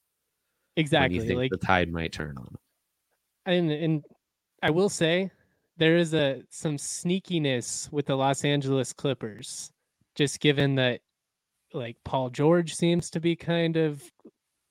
Exactly. 0.75 1.15
you 1.15 1.23
think 1.23 1.37
Like 1.37 1.51
the 1.51 1.57
tide 1.57 1.91
might 1.91 2.11
turn 2.11 2.37
on 2.37 2.45
them. 2.45 2.57
and 3.45 3.71
and 3.71 4.05
I 4.61 4.71
will 4.71 4.89
say 4.89 5.31
there 5.77 5.97
is 5.97 6.13
a 6.13 6.43
some 6.49 6.77
sneakiness 6.77 7.91
with 7.91 8.07
the 8.07 8.15
Los 8.15 8.43
Angeles 8.43 8.91
Clippers, 8.93 9.71
just 10.15 10.39
given 10.39 10.75
that 10.75 11.01
like 11.73 11.97
Paul 12.03 12.29
George 12.29 12.73
seems 12.73 13.09
to 13.11 13.19
be 13.19 13.35
kind 13.35 13.77
of 13.77 14.03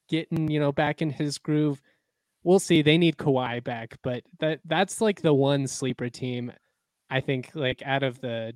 getting 0.09 0.51
you 0.51 0.61
know 0.61 0.73
back 0.73 1.01
in 1.01 1.11
his 1.11 1.39
groove. 1.39 1.81
We'll 2.45 2.59
see. 2.61 2.83
They 2.83 2.99
need 2.99 3.17
Kawhi 3.17 3.65
back, 3.65 3.97
but 4.03 4.23
that 4.41 4.61
that's 4.67 5.01
like 5.01 5.23
the 5.23 5.35
one 5.35 5.67
sleeper 5.67 6.09
team 6.11 6.53
I 7.11 7.21
think 7.21 7.51
like 7.55 7.83
out 7.85 8.03
of 8.03 8.21
the 8.21 8.55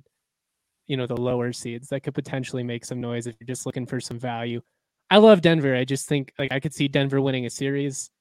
you 0.87 0.97
know 0.97 1.05
the 1.07 1.17
lower 1.17 1.51
seeds 1.53 1.89
that 1.89 2.01
could 2.01 2.13
potentially 2.15 2.63
make 2.63 2.85
some 2.85 3.01
noise 3.01 3.27
if 3.27 3.35
you're 3.39 3.47
just 3.47 3.65
looking 3.65 3.85
for 3.85 3.99
some 3.99 4.19
value. 4.19 4.61
I 5.09 5.17
love 5.17 5.41
Denver. 5.41 5.75
I 5.75 5.85
just 5.85 6.07
think 6.07 6.33
like 6.37 6.51
I 6.51 6.59
could 6.59 6.73
see 6.73 6.87
Denver 6.87 7.19
winning 7.21 7.45
a 7.45 7.49
series 7.49 8.11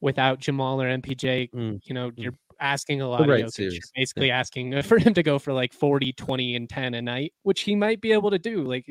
without 0.00 0.38
Jamal 0.38 0.80
or 0.82 0.86
MPJ. 0.86 1.50
Mm, 1.52 1.80
You 1.84 1.94
know, 1.94 2.10
mm. 2.10 2.14
you're 2.18 2.34
asking 2.60 3.00
a 3.00 3.08
lot 3.08 3.26
right 3.26 3.46
You're 3.58 3.70
basically 3.96 4.30
asking 4.30 4.82
for 4.82 4.98
him 4.98 5.14
to 5.14 5.22
go 5.22 5.38
for 5.38 5.52
like 5.52 5.72
40, 5.72 6.12
20, 6.12 6.56
and 6.56 6.68
10 6.68 6.94
a 6.94 7.02
night, 7.02 7.32
which 7.42 7.62
he 7.62 7.74
might 7.74 8.00
be 8.00 8.12
able 8.12 8.30
to 8.30 8.38
do. 8.38 8.64
Like 8.64 8.86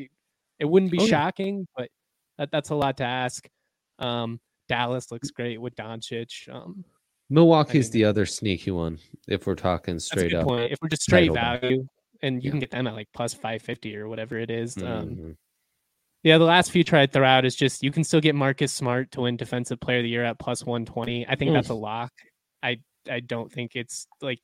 it 0.58 0.64
wouldn't 0.64 0.90
be 0.92 0.98
Oh, 1.00 1.04
yeah. 1.04 1.08
shocking, 1.10 1.66
but 1.76 1.88
that, 2.38 2.50
that's 2.50 2.70
a 2.70 2.74
lot 2.74 2.96
to 2.98 3.04
ask. 3.04 3.46
Um, 4.00 4.40
Dallas 4.68 5.10
looks 5.12 5.30
great 5.30 5.60
with 5.60 5.74
Doncic. 5.76 6.48
Um, 6.52 6.84
Milwaukee's 7.30 7.86
mean- 7.86 7.92
the 7.92 8.04
other 8.08 8.26
sneaky 8.26 8.70
one. 8.70 8.98
If 9.28 9.46
we're 9.46 9.54
talking 9.54 9.98
straight 9.98 10.34
up, 10.34 10.46
point. 10.46 10.72
If 10.72 10.78
we're 10.82 10.88
just 10.88 11.02
straight 11.02 11.28
title 11.32 11.34
value, 11.60 11.86
and 12.22 12.42
you 12.42 12.48
Yeah. 12.48 12.50
can 12.52 12.60
get 12.60 12.70
them 12.70 12.86
at 12.86 12.94
like 12.94 13.08
plus 13.14 13.34
550 13.34 13.96
or 13.96 14.08
whatever 14.08 14.38
it 14.38 14.50
is. 14.50 14.76
Um, 14.78 14.84
Mhm. 15.16 15.36
Yeah, 16.22 16.38
the 16.38 16.44
last 16.44 16.70
feature 16.70 16.96
I'd 16.96 17.12
throw 17.12 17.26
out 17.26 17.44
is 17.44 17.54
just 17.54 17.82
you 17.82 17.90
can 17.90 18.02
still 18.04 18.20
get 18.20 18.34
Marcus 18.34 18.72
Smart 18.72 19.10
to 19.12 19.22
win 19.22 19.36
Defensive 19.36 19.78
Player 19.80 19.98
of 19.98 20.04
the 20.04 20.08
Year 20.08 20.24
at 20.24 20.38
plus 20.38 20.64
120. 20.64 21.26
I 21.28 21.34
think 21.34 21.50
Mm. 21.50 21.54
that's 21.54 21.68
a 21.70 21.74
lock. 21.74 22.12
I 22.62 22.80
I 23.10 23.20
don't 23.20 23.52
think 23.52 23.76
it's 23.76 24.06
like 24.22 24.40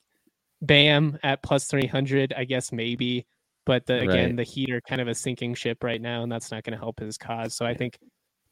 Bam 0.61 1.18
at 1.22 1.42
plus 1.42 1.64
300. 1.66 2.35
I 2.35 2.44
guess 2.44 2.70
maybe, 2.72 3.26
but 3.64 3.87
the, 3.87 4.00
again, 4.00 4.26
Right. 4.26 4.37
the 4.37 4.42
Heat 4.42 4.70
are 4.70 4.83
kind 4.83 5.00
of 5.00 5.09
a 5.09 5.14
sinking 5.14 5.54
ship 5.54 5.83
right 5.83 6.00
now, 6.00 6.22
and 6.22 6.30
that's 6.30 6.50
not 6.50 6.64
going 6.64 6.72
to 6.72 6.78
help 6.78 7.00
his 7.00 7.16
cause. 7.16 7.54
So 7.56 7.64
I 7.64 7.72
think 7.72 7.98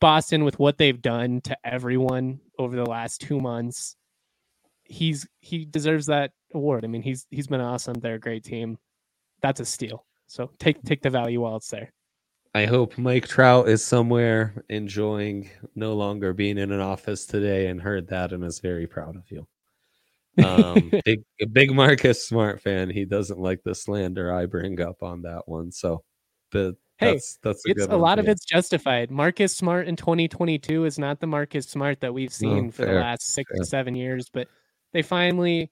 Boston, 0.01 0.45
with 0.45 0.59
what 0.59 0.79
they've 0.79 1.01
done 1.01 1.41
to 1.43 1.57
everyone 1.65 2.41
over 2.59 2.77
the 2.77 2.87
last 2.87 3.21
two 3.21 3.41
months, 3.41 3.97
he's 4.85 5.27
he 5.41 5.65
deserves 5.65 6.07
that 6.07 6.33
award. 6.55 6.85
I 6.85 6.89
mean, 6.89 7.03
he's 7.03 7.27
he's 7.31 7.47
been 7.47 7.61
awesome. 7.61 7.95
They're 7.95 8.15
a 8.15 8.21
great 8.21 8.45
team. 8.45 8.79
That's 9.43 9.61
a 9.61 9.65
steal. 9.65 10.05
So 10.27 10.51
take 10.59 10.83
take 10.83 11.03
the 11.03 11.11
value 11.11 11.41
while 11.41 11.57
it's 11.57 11.71
there. 11.71 11.93
I 12.55 12.67
hope 12.67 12.97
Mike 12.97 13.29
Trout 13.29 13.69
is 13.69 13.85
somewhere 13.85 14.65
enjoying 14.69 15.51
no 15.75 15.95
longer 15.95 16.33
being 16.33 16.59
in 16.59 16.73
an 16.73 16.81
office 16.81 17.27
today 17.27 17.67
and 17.67 17.81
heard 17.81 18.09
that 18.09 18.33
and 18.33 18.43
is 18.43 18.61
very 18.61 18.87
proud 18.87 19.17
of 19.17 19.31
you. 19.31 19.47
Um, 20.43 20.91
big, 21.05 21.23
big 21.53 21.75
Marcus 21.75 22.27
Smart 22.27 22.61
fan. 22.63 22.91
He 22.91 23.05
doesn't 23.05 23.39
like 23.39 23.63
the 23.65 23.75
slander 23.75 24.33
I 24.33 24.47
bring 24.47 24.81
up 24.81 25.03
on 25.03 25.23
that 25.23 25.43
one. 25.47 25.71
So, 25.71 26.03
but 26.51 26.75
Hey, 26.99 27.13
that's 27.13 27.39
that's 27.43 27.67
a 27.67 27.71
it's 27.71 27.87
a 27.87 27.97
lot 27.97 28.19
of 28.19 28.29
it's 28.29 28.45
justified. 28.45 29.11
Marcus 29.11 29.57
Smart 29.57 29.87
in 29.87 29.95
2022 29.95 30.85
is 30.85 30.99
not 30.99 31.21
the 31.21 31.29
Marcus 31.29 31.67
Smart 31.69 32.01
that 32.01 32.13
we've 32.13 32.31
oh, 32.31 32.33
seen 32.33 32.71
for 32.73 32.85
the 32.85 32.95
last 32.95 33.23
six 33.23 33.51
fair. 33.51 33.61
or 33.61 33.65
seven 33.65 33.95
years, 33.95 34.29
but 34.33 34.49
they 34.93 35.03
finally, 35.03 35.71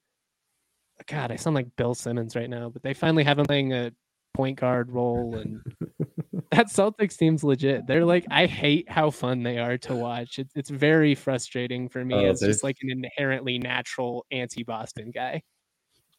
God, 1.05 1.31
I 1.31 1.35
sound 1.35 1.55
like 1.55 1.75
Bill 1.75 1.95
Simmons 1.95 2.35
right 2.35 2.49
now, 2.49 2.69
but 2.69 2.81
they 2.81 2.93
finally 2.93 3.25
have 3.25 3.39
him 3.39 3.45
playing 3.45 3.73
a 3.73 3.91
point 4.33 4.57
guard 4.57 4.89
role, 4.89 5.35
and 5.35 5.59
that 6.51 6.67
Celtics 6.67 7.17
team's 7.17 7.43
legit. 7.43 7.87
They're 7.87 8.05
like, 8.05 8.25
I 8.31 8.45
hate 8.45 8.89
how 8.89 9.09
fun 9.09 9.43
they 9.43 9.57
are 9.57 9.77
to 9.79 9.95
watch. 9.95 10.39
It's 10.39 10.53
it's 10.55 10.69
very 10.69 11.13
frustrating 11.13 11.89
for 11.89 12.05
me 12.05 12.15
Oh, 12.15 12.29
as 12.29 12.39
just 12.39 12.63
like 12.63 12.77
an 12.83 12.89
inherently 12.89 13.59
natural 13.59 14.25
anti-Boston 14.31 15.11
guy. 15.11 15.41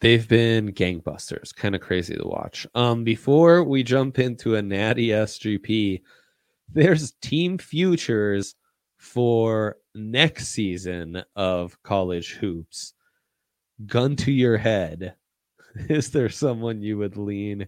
They've 0.01 0.29
been 0.29 0.73
gangbusters, 0.73 1.55
kind 1.55 1.75
of 1.75 1.81
crazy 1.81 2.15
to 2.15 2.25
watch. 2.25 2.67
Um, 2.75 3.03
before 3.03 3.65
we 3.65 3.83
jump 3.83 4.19
into 4.19 4.55
a 4.55 4.63
natty 4.63 5.09
SGP, 5.09 6.03
there's 6.73 7.13
team 7.23 7.59
futures 7.59 8.55
for 8.97 9.79
next 9.95 10.49
season 10.49 11.23
of 11.35 11.83
college 11.83 12.35
hoops. 12.35 12.95
Gun 13.87 14.15
to 14.17 14.33
your 14.33 14.57
head. 14.57 15.15
Is 15.89 16.11
there 16.11 16.29
someone 16.29 16.83
you 16.83 16.99
would 16.99 17.17
lean 17.17 17.67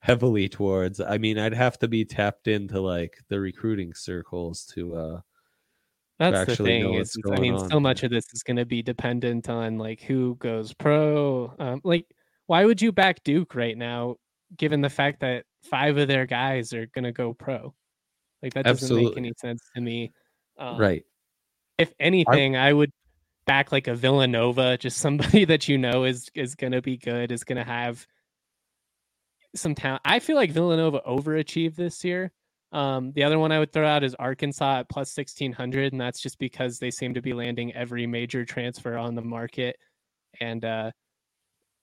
heavily 0.00 0.48
towards? 0.48 1.00
I 1.00 1.18
mean, 1.18 1.38
I'd 1.38 1.54
have 1.54 1.78
to 1.80 1.88
be 1.88 2.04
tapped 2.04 2.48
into 2.48 2.80
like 2.80 3.18
the 3.28 3.40
recruiting 3.40 3.94
circles 3.94 4.64
to 4.74 4.96
uh 4.96 5.20
That's 6.18 6.56
the 6.56 6.64
thing. 6.64 6.94
Is, 6.94 7.16
I 7.30 7.38
mean, 7.38 7.54
on 7.54 7.70
so 7.70 7.78
much 7.78 8.02
of 8.02 8.10
this 8.10 8.24
is 8.32 8.42
going 8.42 8.56
to 8.56 8.64
be 8.64 8.82
dependent 8.82 9.48
on 9.48 9.78
like 9.78 10.00
who 10.00 10.36
goes 10.36 10.72
pro. 10.72 11.52
Um, 11.58 11.80
like, 11.84 12.06
why 12.46 12.64
would 12.64 12.80
you 12.80 12.92
back 12.92 13.22
Duke 13.22 13.54
right 13.54 13.76
now, 13.76 14.16
given 14.56 14.80
the 14.80 14.88
fact 14.88 15.20
that 15.20 15.44
five 15.62 15.98
of 15.98 16.08
their 16.08 16.26
guys 16.26 16.72
are 16.72 16.86
going 16.86 17.04
to 17.04 17.12
go 17.12 17.34
pro? 17.34 17.74
Like 18.42 18.54
that 18.54 18.64
doesn't 18.64 18.96
make 18.96 19.16
any 19.16 19.32
sense 19.36 19.60
to 19.74 19.80
me. 19.80 20.12
Um, 20.58 20.78
right. 20.78 21.04
If 21.78 21.92
anything, 22.00 22.56
I 22.56 22.72
would 22.72 22.90
back 23.46 23.70
like 23.70 23.86
a 23.86 23.94
Villanova, 23.94 24.78
just 24.78 24.98
somebody 24.98 25.44
that 25.46 25.68
you 25.68 25.78
know 25.78 26.04
is 26.04 26.30
is 26.34 26.54
going 26.54 26.72
to 26.72 26.82
be 26.82 26.96
good, 26.96 27.32
is 27.32 27.44
going 27.44 27.58
to 27.58 27.64
have 27.64 28.06
some 29.54 29.74
talent. 29.74 30.02
I 30.04 30.20
feel 30.20 30.36
like 30.36 30.50
Villanova 30.50 31.02
overachieved 31.06 31.76
this 31.76 32.04
year. 32.04 32.32
Um, 32.72 33.12
the 33.12 33.24
other 33.24 33.38
one 33.38 33.52
I 33.52 33.58
would 33.58 33.72
throw 33.72 33.86
out 33.86 34.04
is 34.04 34.14
Arkansas 34.16 34.80
at 34.80 34.88
plus 34.88 35.12
sixteen 35.12 35.52
hundred, 35.52 35.92
and 35.92 36.00
that's 36.00 36.20
just 36.20 36.38
because 36.38 36.78
they 36.78 36.90
seem 36.90 37.14
to 37.14 37.22
be 37.22 37.32
landing 37.32 37.74
every 37.74 38.06
major 38.06 38.44
transfer 38.44 38.96
on 38.98 39.14
the 39.14 39.22
market, 39.22 39.76
and 40.40 40.64
uh, 40.64 40.90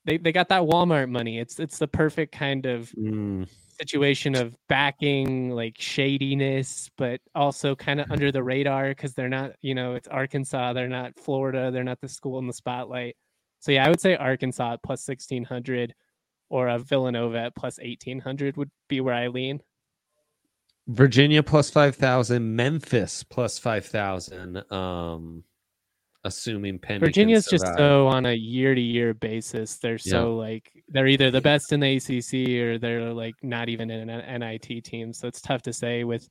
they 0.05 0.17
they 0.17 0.31
got 0.31 0.49
that 0.49 0.63
Walmart 0.63 1.09
money. 1.09 1.39
It's 1.39 1.59
it's 1.59 1.79
the 1.79 1.87
perfect 1.87 2.33
kind 2.33 2.65
of 2.65 2.93
Mm, 2.97 3.47
situation 3.79 4.35
of 4.35 4.55
backing 4.69 5.49
like 5.51 5.75
shadiness, 5.79 6.89
but 6.97 7.19
also 7.35 7.75
kind 7.75 7.99
of 7.99 8.07
under 8.11 8.31
the 8.31 8.43
radar 8.43 8.89
because 8.89 9.13
they're 9.13 9.29
not, 9.29 9.53
you 9.61 9.73
know, 9.75 9.95
it's 9.95 10.07
Arkansas, 10.07 10.73
they're 10.73 10.87
not 10.87 11.17
Florida, 11.19 11.71
they're 11.71 11.83
not 11.83 11.99
the 12.01 12.07
school 12.07 12.39
in 12.39 12.47
the 12.47 12.53
spotlight. 12.53 13.15
So 13.59 13.71
yeah, 13.71 13.85
I 13.85 13.89
would 13.89 14.01
say 14.01 14.15
Arkansas 14.15 14.73
at 14.73 14.83
plus 14.83 15.03
sixteen 15.03 15.43
hundred 15.43 15.93
or 16.49 16.67
a 16.67 16.79
Villanova 16.79 17.37
at 17.39 17.55
plus 17.55 17.79
eighteen 17.81 18.19
hundred 18.19 18.57
would 18.57 18.71
be 18.89 19.01
where 19.01 19.15
I 19.15 19.27
lean. 19.27 19.61
Virginia 20.87 21.41
plus 21.41 21.69
5,000, 21.69 22.55
Memphis 22.55 23.23
plus 23.23 23.57
5,000. 23.57 24.71
Um, 24.71 25.43
assuming 26.23 26.79
Penny. 26.79 26.99
can 26.99 27.07
Virginia's 27.07 27.45
just 27.45 27.65
so 27.77 28.07
on 28.07 28.25
a 28.25 28.33
year 28.33 28.73
to 28.75 28.81
year 28.81 29.13
basis. 29.13 29.77
They're 29.77 29.97
so 29.97 30.35
like 30.35 30.71
they're 30.89 31.07
either 31.07 31.31
the 31.31 31.41
best 31.41 31.71
in 31.71 31.79
the 31.79 31.97
ACC 31.97 32.61
or 32.61 32.77
they're 32.77 33.13
like 33.13 33.35
not 33.43 33.69
even 33.69 33.91
in 33.91 34.09
an 34.09 34.39
NIT 34.39 34.83
team. 34.83 35.13
So 35.13 35.27
it's 35.27 35.41
tough 35.41 35.61
to 35.63 35.73
say 35.73 36.03
with 36.03 36.27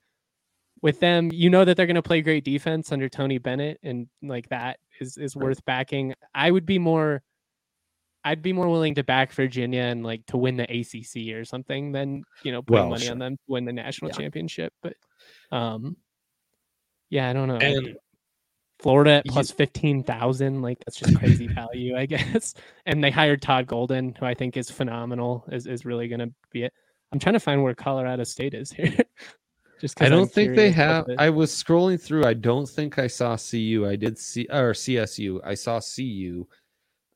with 0.80 1.00
them. 1.00 1.30
You 1.32 1.50
know 1.50 1.64
that 1.64 1.76
they're 1.76 1.86
going 1.86 1.94
to 1.96 2.02
play 2.02 2.22
great 2.22 2.44
defense 2.44 2.92
under 2.92 3.08
Tony 3.08 3.38
Bennett, 3.38 3.78
and 3.82 4.06
like 4.22 4.48
that 4.48 4.78
is 5.00 5.16
is 5.18 5.36
worth 5.36 5.64
backing. 5.64 6.14
I 6.34 6.50
would 6.50 6.66
be 6.66 6.78
more 6.78 7.22
I'd 8.24 8.42
be 8.42 8.52
more 8.52 8.68
willing 8.68 8.94
to 8.96 9.02
back 9.04 9.32
Virginia 9.32 9.82
and 9.82 10.04
like 10.04 10.24
to 10.26 10.36
win 10.36 10.56
the 10.56 10.64
ACC 10.64 11.34
or 11.34 11.44
something 11.44 11.92
than 11.92 12.22
you 12.44 12.52
know 12.52 12.62
putting 12.62 12.82
Well, 12.82 12.90
money 12.90 13.04
sure. 13.04 13.12
on 13.12 13.18
them 13.18 13.36
to 13.36 13.42
win 13.48 13.64
the 13.64 13.72
national 13.72 14.10
Yeah. 14.10 14.16
championship. 14.18 14.72
But 14.82 14.94
um, 15.50 15.96
yeah, 17.10 17.28
I 17.28 17.32
don't 17.32 17.48
know. 17.48 17.56
And 17.56 17.96
Florida 18.78 19.22
you- 19.24 19.30
plus 19.32 19.50
fifteen 19.50 20.02
thousand, 20.02 20.62
like 20.62 20.78
that's 20.84 20.98
just 20.98 21.16
crazy 21.18 21.46
value, 21.48 21.96
I 21.96 22.06
guess. 22.14 22.54
And 22.86 23.02
they 23.02 23.10
hired 23.10 23.42
Todd 23.42 23.66
Golden, 23.66 24.14
who 24.18 24.26
I 24.26 24.34
think 24.34 24.56
is 24.56 24.70
phenomenal. 24.70 25.44
Is 25.50 25.66
is 25.66 25.84
really 25.84 26.08
going 26.08 26.20
to 26.20 26.32
be 26.50 26.64
it. 26.64 26.72
I'm 27.12 27.18
trying 27.18 27.34
to 27.34 27.40
find 27.40 27.62
where 27.62 27.74
Colorado 27.74 28.24
State 28.24 28.54
is 28.54 28.72
here. 28.72 28.96
just 29.80 30.00
I 30.00 30.06
I'm 30.06 30.12
don't 30.12 30.32
think 30.32 30.56
they 30.56 30.70
have. 30.70 31.06
I 31.18 31.28
was 31.30 31.52
scrolling 31.52 32.00
through. 32.00 32.24
I 32.24 32.34
don't 32.34 32.68
think 32.68 32.98
I 32.98 33.06
saw 33.06 33.36
CU. 33.36 33.86
I 33.86 33.96
did 33.96 34.18
see 34.18 34.46
or 34.50 34.72
CSU. 34.72 35.40
I 35.44 35.54
saw 35.54 35.78
CU. 35.80 36.46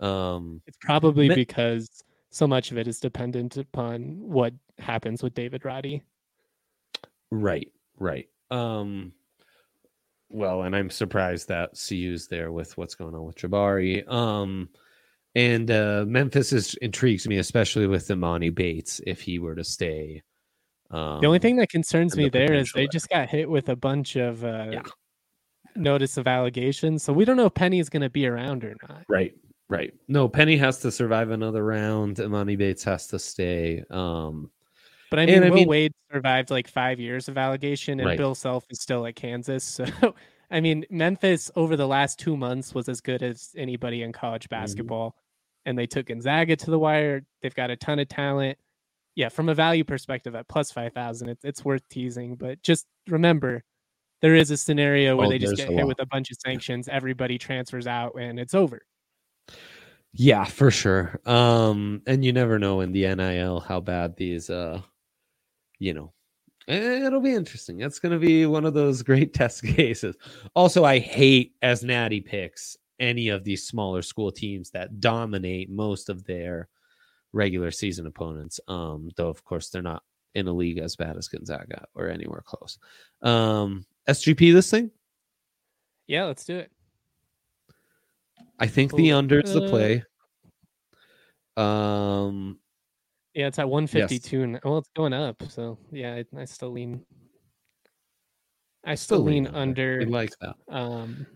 Um, 0.00 0.60
It's 0.66 0.76
probably 0.80 1.28
Me- 1.28 1.34
because 1.34 1.88
so 2.30 2.46
much 2.46 2.70
of 2.70 2.78
it 2.78 2.86
is 2.88 3.00
dependent 3.00 3.56
upon 3.56 4.18
what 4.20 4.52
happens 4.78 5.22
with 5.22 5.34
David 5.34 5.64
Roddy. 5.64 6.02
right, 7.30 7.72
right. 7.98 8.28
Um, 8.50 9.12
well, 10.28 10.62
and 10.62 10.74
I'm 10.74 10.90
surprised 10.90 11.48
that 11.48 11.70
CU's 11.76 12.28
there 12.28 12.50
with 12.52 12.76
what's 12.76 12.94
going 12.94 13.14
on 13.14 13.24
with 13.24 13.36
Jabari. 13.36 14.06
Um, 14.10 14.68
and 15.34 15.70
uh, 15.70 16.04
Memphis 16.06 16.52
is 16.52 16.74
intrigues 16.76 17.28
me, 17.28 17.38
especially 17.38 17.86
with 17.86 18.08
Emoni 18.08 18.54
Bates 18.54 19.00
if 19.06 19.20
he 19.20 19.38
were 19.38 19.54
to 19.54 19.64
stay. 19.64 20.22
Um, 20.90 21.20
The 21.20 21.26
only 21.26 21.38
thing 21.38 21.56
that 21.56 21.68
concerns 21.68 22.16
me 22.16 22.24
the 22.24 22.30
there 22.30 22.54
is 22.54 22.72
they 22.74 22.86
just 22.88 23.08
got 23.08 23.28
hit 23.28 23.48
with 23.48 23.68
a 23.68 23.76
bunch 23.76 24.16
of 24.16 24.44
uh, 24.44 24.68
Yeah. 24.72 24.82
notice 25.74 26.16
of 26.16 26.26
allegations, 26.26 27.02
so 27.02 27.12
we 27.12 27.24
don't 27.24 27.36
know 27.36 27.46
if 27.46 27.54
Penny 27.54 27.78
is 27.80 27.88
going 27.88 28.02
to 28.02 28.10
be 28.10 28.26
around 28.26 28.64
or 28.64 28.74
not. 28.88 29.04
Right, 29.08 29.34
right. 29.68 29.92
No, 30.08 30.28
Penny 30.28 30.56
has 30.56 30.78
to 30.80 30.90
survive 30.90 31.30
another 31.30 31.64
round. 31.64 32.16
Emoni 32.16 32.56
Bates 32.58 32.84
has 32.84 33.06
to 33.08 33.18
stay. 33.18 33.84
Um, 33.90 34.50
But 35.10 35.20
I 35.20 35.26
mean, 35.26 35.34
And 35.36 35.44
I 35.44 35.48
Will 35.50 35.56
mean- 35.56 35.68
Wade 35.68 35.92
survived 36.12 36.50
like 36.50 36.68
five 36.68 36.98
years 37.00 37.28
of 37.28 37.38
allegation, 37.38 38.00
and 38.00 38.08
Right. 38.08 38.18
Bill 38.18 38.34
Self 38.34 38.64
is 38.70 38.80
still 38.80 39.06
at 39.06 39.16
Kansas. 39.16 39.80
So, 40.00 40.14
I 40.50 40.60
mean, 40.60 40.84
Memphis 40.90 41.50
over 41.56 41.76
the 41.76 41.88
last 41.88 42.18
two 42.20 42.36
months 42.36 42.72
was 42.74 42.88
as 42.88 43.00
good 43.00 43.22
as 43.22 43.50
anybody 43.56 44.02
in 44.02 44.12
college 44.12 44.44
Mm-hmm. 44.44 44.60
basketball, 44.62 45.16
and 45.64 45.76
they 45.76 45.86
took 45.86 46.06
Gonzaga 46.06 46.54
to 46.56 46.70
the 46.70 46.78
wire. 46.78 47.22
They've 47.42 47.54
got 47.54 47.70
a 47.70 47.76
ton 47.76 47.98
of 47.98 48.08
talent. 48.08 48.56
Yeah, 49.16 49.28
from 49.30 49.48
a 49.48 49.54
value 49.54 49.82
perspective, 49.82 50.34
at 50.36 50.46
plus 50.46 50.70
five 50.70 50.92
thousand, 50.92 51.30
it's 51.30 51.44
it's 51.44 51.64
worth 51.64 51.88
teasing. 51.88 52.36
But 52.36 52.62
just 52.62 52.86
remember, 53.08 53.64
there 54.22 54.34
is 54.36 54.50
a 54.52 54.56
scenario 54.56 55.16
where 55.16 55.26
Oh, 55.26 55.30
they 55.30 55.38
just 55.38 55.56
get 55.56 55.68
hit 55.68 55.78
lot. 55.78 55.86
with 55.88 56.00
a 56.00 56.06
bunch 56.06 56.30
of 56.30 56.36
sanctions. 56.44 56.86
Everybody 56.88 57.38
transfers 57.38 57.86
out, 57.88 58.14
and 58.20 58.38
it's 58.38 58.54
over. 58.54 58.82
Yeah, 60.12 60.44
for 60.44 60.70
sure. 60.70 61.20
Um, 61.26 62.02
and 62.06 62.24
you 62.24 62.32
never 62.32 62.58
know 62.58 62.80
in 62.80 62.92
the 62.92 63.14
NIL 63.14 63.60
how 63.60 63.80
bad 63.80 64.16
these 64.16 64.48
uh 64.50 64.80
you 65.78 65.94
know 65.94 66.12
eh, 66.68 67.06
it'll 67.06 67.20
be 67.20 67.34
interesting. 67.34 67.80
It's 67.82 67.98
gonna 67.98 68.18
be 68.18 68.46
one 68.46 68.64
of 68.64 68.74
those 68.74 69.02
great 69.02 69.34
test 69.34 69.62
cases. 69.62 70.16
Also, 70.54 70.84
I 70.84 70.98
hate 70.98 71.54
as 71.62 71.84
natty 71.84 72.20
picks 72.20 72.76
any 72.98 73.28
of 73.28 73.44
these 73.44 73.66
smaller 73.66 74.02
school 74.02 74.32
teams 74.32 74.70
that 74.70 75.00
dominate 75.00 75.70
most 75.70 76.08
of 76.08 76.24
their 76.24 76.68
regular 77.32 77.70
season 77.70 78.06
opponents. 78.06 78.60
Um, 78.68 79.10
though 79.16 79.28
of 79.28 79.44
course 79.44 79.70
they're 79.70 79.82
not 79.82 80.02
in 80.34 80.48
a 80.48 80.52
league 80.52 80.78
as 80.78 80.96
bad 80.96 81.16
as 81.16 81.28
Gonzaga 81.28 81.86
or 81.94 82.08
anywhere 82.10 82.42
close. 82.46 82.78
Um 83.22 83.86
SGP 84.08 84.52
this 84.52 84.70
thing? 84.70 84.90
Yeah, 86.06 86.24
let's 86.24 86.44
do 86.44 86.56
it. 86.58 86.70
I 88.58 88.66
think 88.66 88.94
the 88.94 89.12
under 89.12 89.40
is 89.40 89.52
the 89.52 89.64
uh, 89.64 89.68
play. 89.68 90.04
Um 91.56 92.58
Yeah, 93.34 93.46
it's 93.48 93.58
at 93.58 93.68
152. 93.68 94.42
and 94.42 94.60
Well, 94.64 94.78
it's 94.78 94.90
going 94.96 95.12
up. 95.12 95.42
So 95.48 95.78
yeah, 95.90 96.14
I, 96.14 96.40
I 96.40 96.44
still 96.44 96.70
lean. 96.70 97.04
I 98.84 98.94
still, 98.94 99.20
lean 99.20 99.48
under. 99.48 100.06
Like 100.06 100.30
that. 100.40 100.54
um, 100.68 101.26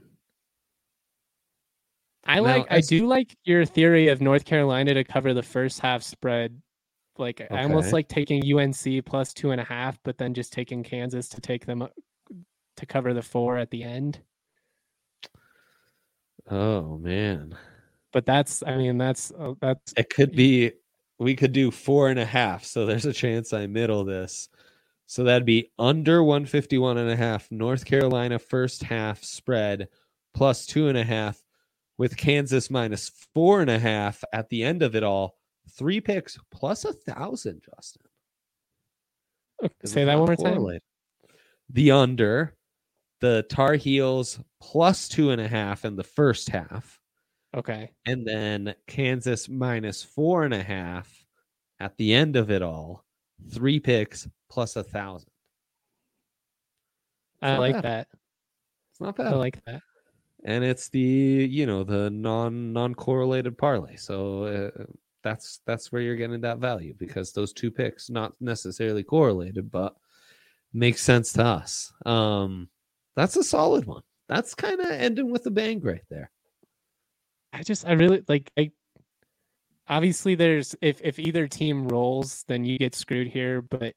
I 2.24 2.36
Now, 2.36 2.42
like. 2.42 2.66
I 2.70 2.76
as- 2.76 2.86
do 2.86 3.06
like 3.08 3.36
your 3.44 3.64
theory 3.64 4.06
of 4.08 4.20
North 4.20 4.44
Carolina 4.44 4.94
to 4.94 5.02
cover 5.02 5.34
the 5.34 5.42
first 5.42 5.80
half 5.80 6.02
spread. 6.02 6.60
Like 7.18 7.46
I 7.50 7.64
almost 7.64 7.92
like 7.92 8.08
taking 8.08 8.42
UNC 8.56 9.04
plus 9.04 9.34
two 9.34 9.50
and 9.50 9.60
a 9.60 9.64
half, 9.64 9.98
but 10.04 10.16
then 10.16 10.32
just 10.32 10.52
taking 10.52 10.82
Kansas 10.82 11.28
to 11.30 11.40
take 11.40 11.66
them 11.66 11.86
to 12.76 12.86
cover 12.86 13.12
the 13.12 13.20
four 13.20 13.58
at 13.58 13.70
the 13.70 13.82
end. 13.82 14.20
Oh 16.50 16.98
man, 16.98 17.56
But 18.12 18.26
that's. 18.26 18.62
I 18.66 18.76
mean, 18.76 18.98
that's 18.98 19.32
uh, 19.38 19.54
that's. 19.60 19.94
it 19.96 20.10
could 20.10 20.32
be. 20.32 20.72
We 21.18 21.36
could 21.36 21.52
do 21.52 21.70
four 21.70 22.08
and 22.08 22.18
a 22.18 22.24
half. 22.24 22.64
So 22.64 22.86
there's 22.86 23.04
a 23.04 23.12
chance 23.12 23.52
I 23.52 23.66
middle 23.66 24.04
this. 24.04 24.48
So 25.06 25.24
that'd 25.24 25.44
be 25.44 25.70
under 25.78 26.22
151 26.22 26.96
and 26.96 27.10
a 27.10 27.16
half. 27.16 27.50
North 27.50 27.84
Carolina 27.84 28.38
first 28.38 28.82
half 28.82 29.22
spread 29.24 29.88
plus 30.34 30.66
two 30.66 30.88
and 30.88 30.96
a 30.96 31.04
half 31.04 31.42
with 31.98 32.16
Kansas 32.16 32.70
minus 32.70 33.10
four 33.34 33.60
and 33.60 33.68
a 33.70 33.78
half 33.78 34.22
at 34.32 34.48
the 34.48 34.62
end 34.62 34.82
of 34.82 34.94
it 34.94 35.02
all. 35.02 35.36
Three 35.76 36.00
picks 36.00 36.38
plus 36.50 36.84
a 36.84 36.92
thousand, 36.92 37.62
Justin. 37.62 38.02
Say 39.84 40.04
that 40.04 40.18
one 40.18 40.26
more 40.26 40.36
time. 40.36 40.78
The 41.68 41.90
under, 41.90 42.56
the 43.20 43.44
Tar 43.48 43.74
Heels 43.74 44.40
plus 44.60 45.08
two 45.08 45.30
and 45.30 45.40
a 45.40 45.48
half 45.48 45.84
in 45.84 45.96
the 45.96 46.04
first 46.04 46.48
half. 46.48 46.98
Okay. 47.54 47.90
and 48.06 48.24
then 48.24 48.74
Kansas 48.86 49.48
minus 49.48 50.04
four 50.04 50.44
and 50.44 50.54
a 50.54 50.62
half 50.62 51.26
at 51.80 51.96
the 51.96 52.14
end 52.14 52.36
of 52.36 52.50
it 52.50 52.62
all. 52.62 53.04
Three 53.50 53.80
picks 53.80 54.28
plus 54.48 54.76
a 54.76 54.84
thousand. 54.84 55.30
I 57.42 57.56
like 57.56 57.74
bad. 57.74 57.84
that. 57.84 58.08
It's 58.92 59.00
not 59.00 59.16
bad. 59.16 59.28
I 59.28 59.36
like 59.36 59.64
that. 59.64 59.82
and 60.44 60.62
it's 60.62 60.88
the 60.90 61.00
you 61.00 61.66
know 61.66 61.82
the 61.84 62.10
non 62.10 62.72
non 62.72 62.94
correlated 62.94 63.56
parlay. 63.58 63.96
So 63.96 64.44
uh, 64.44 64.84
that's 65.22 65.60
that's 65.66 65.90
where 65.90 66.02
you're 66.02 66.16
getting 66.16 66.42
that 66.42 66.58
value 66.58 66.94
because 66.98 67.32
those 67.32 67.52
two 67.52 67.70
picks 67.70 68.10
not 68.10 68.34
necessarily 68.40 69.02
correlated, 69.02 69.70
but 69.70 69.96
makes 70.72 71.02
sense 71.02 71.32
to 71.34 71.44
us. 71.44 71.92
Um, 72.06 72.68
that's 73.16 73.36
a 73.36 73.44
solid 73.44 73.86
one. 73.86 74.02
That's 74.28 74.54
kind 74.54 74.80
of 74.80 74.90
ending 74.90 75.30
with 75.30 75.46
a 75.46 75.50
bang 75.50 75.80
right 75.80 76.04
there. 76.08 76.30
I 77.52 77.62
just 77.62 77.86
I 77.86 77.92
really 77.92 78.22
like 78.28 78.50
I 78.56 78.70
obviously 79.88 80.36
there's 80.36 80.76
if 80.80 81.00
if 81.02 81.18
either 81.18 81.48
team 81.48 81.88
rolls 81.88 82.44
then 82.46 82.64
you 82.64 82.78
get 82.78 82.94
screwed 82.94 83.26
here 83.26 83.60
but 83.60 83.94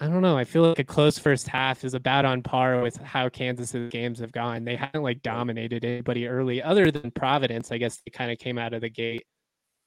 I 0.00 0.08
don't 0.08 0.22
know. 0.22 0.36
I 0.36 0.44
feel 0.44 0.62
like 0.62 0.78
a 0.80 0.84
close 0.84 1.18
first 1.18 1.46
half 1.46 1.84
is 1.84 1.94
about 1.94 2.24
on 2.24 2.42
par 2.42 2.80
with 2.80 2.96
how 2.96 3.28
Kansas's 3.28 3.90
games 3.90 4.18
have 4.18 4.32
gone. 4.32 4.64
They 4.64 4.74
haven't 4.74 5.02
like 5.02 5.22
dominated 5.22 5.84
anybody 5.84 6.26
early 6.26 6.60
other 6.60 6.90
than 6.90 7.12
Providence. 7.12 7.70
I 7.70 7.78
guess 7.78 8.00
they 8.04 8.10
kind 8.10 8.32
of 8.32 8.38
came 8.38 8.58
out 8.58 8.72
of 8.72 8.80
the 8.80 8.88
gate 8.88 9.24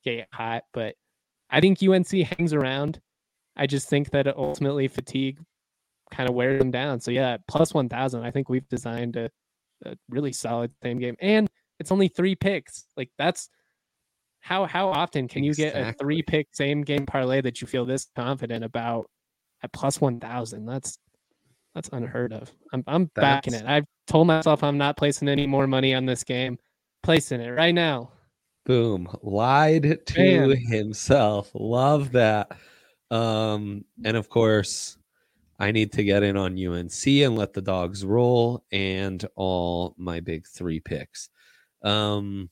gate 0.03 0.25
hot 0.31 0.63
but 0.71 0.95
I 1.49 1.61
think 1.61 1.81
UNC 1.81 2.09
hangs 2.11 2.53
around. 2.53 3.01
I 3.55 3.67
just 3.67 3.89
think 3.89 4.11
that 4.11 4.27
ultimately 4.37 4.87
fatigue 4.87 5.39
kind 6.11 6.29
of 6.29 6.35
wear 6.35 6.57
them 6.57 6.71
down 6.71 6.99
so 6.99 7.11
yeah 7.11 7.37
plus 7.47 7.73
1000 7.73 8.23
I 8.23 8.31
think 8.31 8.49
we've 8.49 8.67
designed 8.69 9.15
a, 9.15 9.29
a 9.85 9.95
really 10.09 10.31
solid 10.31 10.71
same 10.83 10.99
game 10.99 11.15
and 11.19 11.49
it's 11.79 11.91
only 11.91 12.07
three 12.07 12.35
picks. 12.35 12.85
Like 12.95 13.09
that's 13.17 13.49
how 14.39 14.65
how 14.65 14.89
often 14.89 15.27
can 15.27 15.43
you 15.43 15.53
get 15.53 15.75
a 15.75 15.93
three 15.93 16.21
pick 16.21 16.47
same 16.53 16.83
game 16.83 17.05
parlay 17.05 17.41
that 17.41 17.61
you 17.61 17.67
feel 17.67 17.85
this 17.85 18.07
confident 18.15 18.63
about 18.63 19.09
at 19.63 19.73
plus 19.73 19.99
one 19.99 20.19
thousand? 20.19 20.65
That's 20.65 20.97
that's 21.73 21.89
unheard 21.91 22.33
of. 22.33 22.51
I'm 22.73 22.83
I'm 22.87 23.05
backing 23.15 23.53
it. 23.53 23.65
I've 23.65 23.85
told 24.07 24.27
myself 24.27 24.63
I'm 24.63 24.77
not 24.77 24.97
placing 24.97 25.27
any 25.27 25.47
more 25.47 25.67
money 25.67 25.93
on 25.93 26.05
this 26.05 26.23
game. 26.23 26.57
Placing 27.03 27.41
it 27.41 27.49
right 27.49 27.73
now. 27.73 28.11
Boom. 28.65 29.07
Lied 29.21 29.99
to 30.07 30.55
himself. 30.55 31.51
Love 31.53 32.13
that. 32.13 32.51
Um, 33.11 33.85
and 34.03 34.17
of 34.17 34.27
course, 34.27 34.97
I 35.59 35.71
need 35.71 35.93
to 35.93 36.03
get 36.03 36.23
in 36.23 36.35
on 36.35 36.57
UNC 36.57 37.07
and 37.07 37.37
let 37.37 37.53
the 37.53 37.61
dogs 37.61 38.03
roll 38.03 38.63
and 38.71 39.25
all 39.35 39.95
my 39.97 40.19
big 40.19 40.45
three 40.47 40.79
picks. 40.79 41.29
Um, 41.81 42.49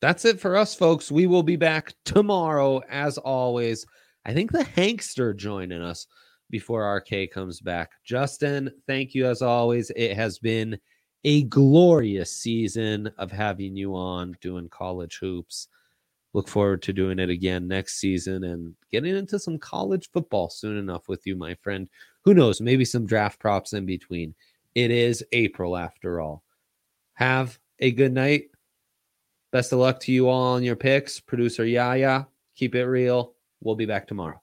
that's 0.00 0.24
it 0.24 0.40
for 0.40 0.56
us, 0.56 0.74
folks. 0.74 1.10
We 1.10 1.26
will 1.26 1.42
be 1.42 1.56
back 1.56 1.94
tomorrow, 2.04 2.82
as 2.88 3.18
always. 3.18 3.84
I 4.24 4.32
think 4.32 4.52
the 4.52 4.64
Hankster 4.64 5.36
joining 5.36 5.82
us 5.82 6.06
before 6.50 6.96
RK 6.96 7.30
comes 7.32 7.60
back. 7.60 7.92
Justin, 8.04 8.70
thank 8.86 9.14
you 9.14 9.26
as 9.26 9.42
always. 9.42 9.90
It 9.96 10.14
has 10.14 10.38
been 10.38 10.78
a 11.24 11.44
glorious 11.44 12.32
season 12.32 13.10
of 13.18 13.30
having 13.30 13.76
you 13.76 13.94
on 13.94 14.36
doing 14.40 14.68
college 14.68 15.18
hoops. 15.20 15.68
Look 16.32 16.48
forward 16.48 16.82
to 16.82 16.92
doing 16.92 17.18
it 17.18 17.28
again 17.28 17.66
next 17.66 17.98
season 17.98 18.44
and 18.44 18.74
getting 18.92 19.16
into 19.16 19.38
some 19.38 19.58
college 19.58 20.10
football 20.12 20.48
soon 20.48 20.76
enough 20.76 21.08
with 21.08 21.26
you, 21.26 21.34
my 21.34 21.54
friend. 21.56 21.88
Who 22.24 22.34
knows? 22.34 22.60
Maybe 22.60 22.84
some 22.84 23.06
draft 23.06 23.40
props 23.40 23.72
in 23.72 23.84
between. 23.84 24.34
It 24.74 24.90
is 24.92 25.24
April 25.32 25.76
after 25.76 26.20
all. 26.20 26.44
Have 27.14 27.58
a 27.80 27.90
good 27.90 28.12
night. 28.12 28.44
Best 29.50 29.72
of 29.72 29.80
luck 29.80 29.98
to 30.00 30.12
you 30.12 30.28
all 30.28 30.54
on 30.54 30.62
your 30.62 30.76
picks. 30.76 31.18
Producer 31.18 31.64
Yaya, 31.64 32.28
keep 32.54 32.76
it 32.76 32.84
real. 32.84 33.34
We'll 33.60 33.74
be 33.74 33.86
back 33.86 34.06
tomorrow. 34.06 34.40